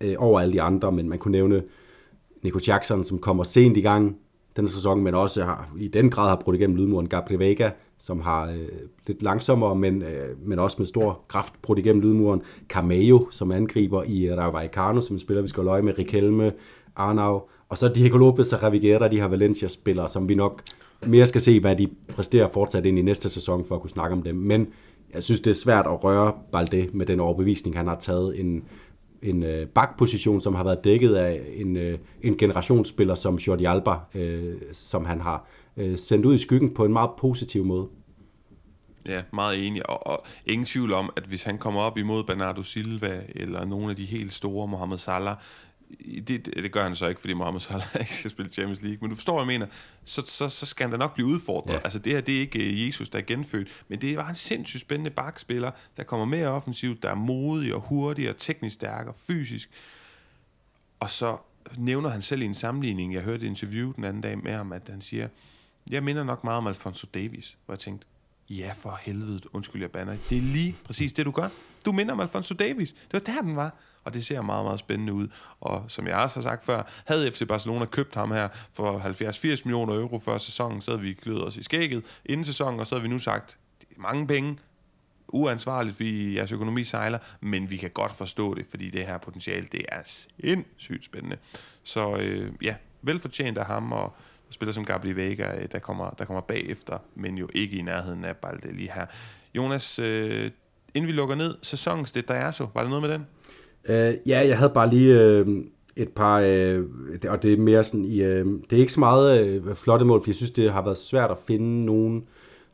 [0.00, 1.62] øh, over alle de andre, men man kunne nævne
[2.42, 4.16] Nico Jackson, som kommer sent i gang
[4.56, 7.08] den sæson, men også har, i den grad har brugt igennem lydmuren.
[7.08, 8.68] Gabriel Vega, som har øh,
[9.06, 12.42] lidt langsommere, men, øh, men også med stor kraft brugt igennem lydmuren.
[12.68, 15.98] Cameo, som angriber i øh, Rayo Vallecano, som spiller, vi skal løje med.
[15.98, 16.52] Riquelme,
[16.96, 20.62] Arnau, og så Diego Lopez og Raviguera, de har Valencia-spillere, som vi nok
[21.06, 24.16] mere skal se, hvad de præsterer fortsat ind i næste sæson, for at kunne snakke
[24.16, 24.36] om dem.
[24.36, 24.68] Men
[25.14, 28.64] jeg synes, det er svært at røre Balde med den overbevisning, han har taget en
[29.22, 33.94] en øh, bakposition, som har været dækket af en, øh, en generationsspiller som Jordi Alba,
[34.14, 35.46] øh, som han har
[35.76, 37.88] øh, sendt ud i skyggen på en meget positiv måde.
[39.08, 42.62] Ja, meget enig, og, og ingen tvivl om, at hvis han kommer op imod Bernardo
[42.62, 45.36] Silva, eller nogle af de helt store, Mohamed Salah,
[46.28, 49.10] det, det, gør han så ikke, fordi Mohamed Salah ikke skal spille Champions League, men
[49.10, 49.72] du forstår, hvad jeg mener,
[50.04, 51.72] så, så, så skal han da nok blive udfordret.
[51.74, 51.78] Ja.
[51.84, 54.34] Altså det her, det er ikke øh, Jesus, der er genfødt, men det var en
[54.34, 59.06] sindssygt spændende bakspiller, der kommer mere offensivt, der er modig og hurtig og teknisk stærk
[59.06, 59.70] og fysisk.
[61.00, 61.36] Og så
[61.78, 64.72] nævner han selv i en sammenligning, jeg hørte et interview den anden dag med ham,
[64.72, 65.28] at han siger,
[65.90, 68.06] jeg minder nok meget om Alfonso Davis, hvor jeg tænkte,
[68.50, 71.48] ja for helvede, undskyld jeg banner, det er lige præcis det, du gør.
[71.84, 72.92] Du minder om Alfonso Davis.
[72.92, 73.74] Det var der, den var.
[74.04, 75.28] Og det ser meget, meget spændende ud.
[75.60, 79.62] Og som jeg også har sagt før, havde FC Barcelona købt ham her for 70-80
[79.64, 82.94] millioner euro før sæsonen, så havde vi kløet os i skægget inden sæsonen, og så
[82.94, 84.58] havde vi nu sagt, det er mange penge,
[85.28, 89.66] uansvarligt, fordi jeres økonomi sejler, men vi kan godt forstå det, fordi det her potentiale,
[89.72, 91.36] det er sindssygt spændende.
[91.82, 94.14] Så øh, ja, velfortjent af ham, og
[94.50, 98.24] spiller som Gabriel Vega, øh, der kommer, der kommer bagefter, men jo ikke i nærheden
[98.24, 99.06] af Balde lige her.
[99.54, 100.50] Jonas, øh,
[100.94, 103.26] inden vi lukker ned, sæsonens det der er så, var der noget med den?
[103.88, 105.46] Øh, ja, jeg havde bare lige øh,
[105.96, 106.84] et par, øh,
[107.28, 110.20] og det er mere sådan i, øh, det er ikke så meget øh, flotte mål,
[110.20, 112.22] for jeg synes, det har været svært at finde nogle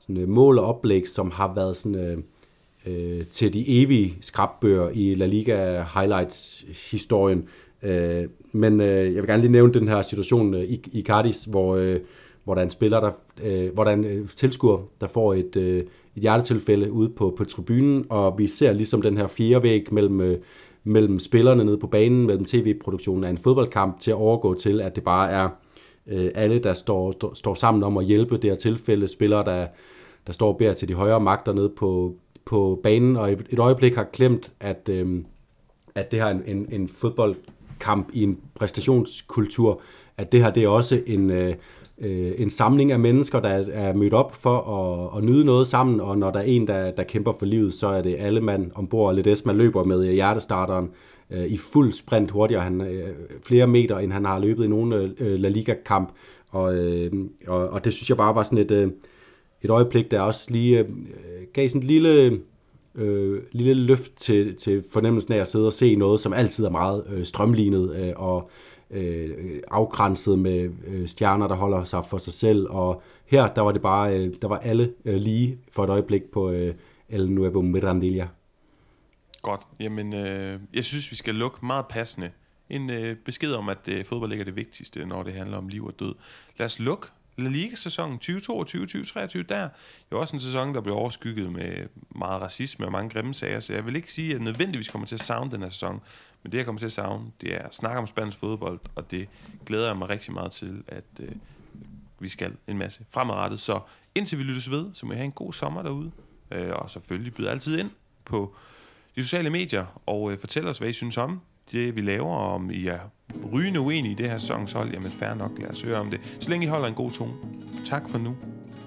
[0.00, 2.18] sådan, øh, mål og oplæg, som har været sådan, Øh,
[2.86, 7.48] øh, til de evige skrabbøger i La Liga Highlights-historien.
[7.82, 11.44] Øh, men øh, jeg vil gerne lige nævne den her situation øh, i, i Cardis,
[11.44, 12.00] hvor, øh,
[12.44, 13.11] hvor der er en spiller, der,
[13.42, 15.78] øh, hvor der er en øh, tilskuer, der får et, øh,
[16.16, 20.20] et hjertetilfælde ude på, på tribunen, og vi ser ligesom den her fjerde væg mellem
[20.20, 20.38] øh,
[20.87, 24.97] mellem spillerne nede på banen, mellem tv-produktionen af en fodboldkamp, til at overgå til, at
[24.97, 25.49] det bare er
[26.07, 29.66] øh, alle, der står, står, står sammen om at hjælpe det her tilfælde, spillere, der,
[30.26, 32.14] der står og beder til de højere magter nede på,
[32.45, 35.24] på banen, og et, øjeblik har klemt, at, øh,
[35.95, 39.80] at det her en, en, en fodboldkamp i en præstationskultur,
[40.16, 41.55] at det her det er også en, øh,
[41.99, 46.01] øh, en samling af mennesker, der er mødt op for at, at nyde noget sammen,
[46.01, 48.70] og når der er en, der, der kæmper for livet, så er det alle mand
[48.74, 49.44] ombord.
[49.44, 50.90] man løber med hjertestarteren
[51.30, 53.09] øh, i fuld sprint hurtigere, han, øh,
[53.42, 56.12] flere meter, end han har løbet i nogen øh, La Liga-kamp,
[56.51, 57.12] og, øh,
[57.47, 58.90] og, og det synes jeg bare var sådan et, øh,
[59.62, 60.86] et øjeblik, der også lige øh,
[61.53, 62.40] gav sådan et lille...
[62.99, 66.70] Øh, lille løft til, til fornemmelsen af at sidde og se noget, som altid er
[66.70, 68.51] meget øh, strømlignet øh, og
[68.91, 72.66] øh, afgrænset med øh, stjerner, der holder sig for sig selv.
[72.70, 76.22] Og her, der var det bare, øh, der var alle øh, lige for et øjeblik
[76.24, 76.74] på øh,
[77.09, 78.28] El Nuevo Mirandilla.
[79.43, 79.61] Godt.
[79.80, 82.30] Jamen, øh, jeg synes, vi skal lukke meget passende.
[82.70, 85.68] En øh, besked om, at øh, fodbold ikke er det vigtigste, når det handler om
[85.68, 86.14] liv og død.
[86.59, 87.07] Lad os lukke
[87.39, 89.57] La Liga-sæsonen 2022-2023 der.
[89.57, 89.68] er
[90.12, 93.72] jo også en sæson, der blev overskygget med meget racisme og mange grimme sager, så
[93.72, 96.01] jeg vil ikke sige, at nødvendigvis kommer til at savne den her sæson.
[96.43, 99.11] Men det, jeg kommer til at savne, det er at snakke om spansk fodbold, og
[99.11, 99.28] det
[99.66, 101.32] glæder jeg mig rigtig meget til, at øh,
[102.18, 103.61] vi skal en masse fremadrettet.
[103.61, 103.80] Så
[104.14, 106.11] indtil vi lyttes ved, så må I have en god sommer derude.
[106.51, 107.91] Øh, og selvfølgelig byder altid ind
[108.24, 108.55] på
[109.16, 111.41] de sociale medier, og øh, fortæl os, hvad I synes om
[111.72, 113.01] det, vi laver, og om I er
[113.53, 116.37] rygende uenige i det her sæsonshold, jamen fair nok, lad os høre om det.
[116.41, 117.32] Så længe I holder en god tone.
[117.84, 118.37] Tak for nu.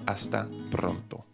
[0.06, 1.29] Hasta pronto.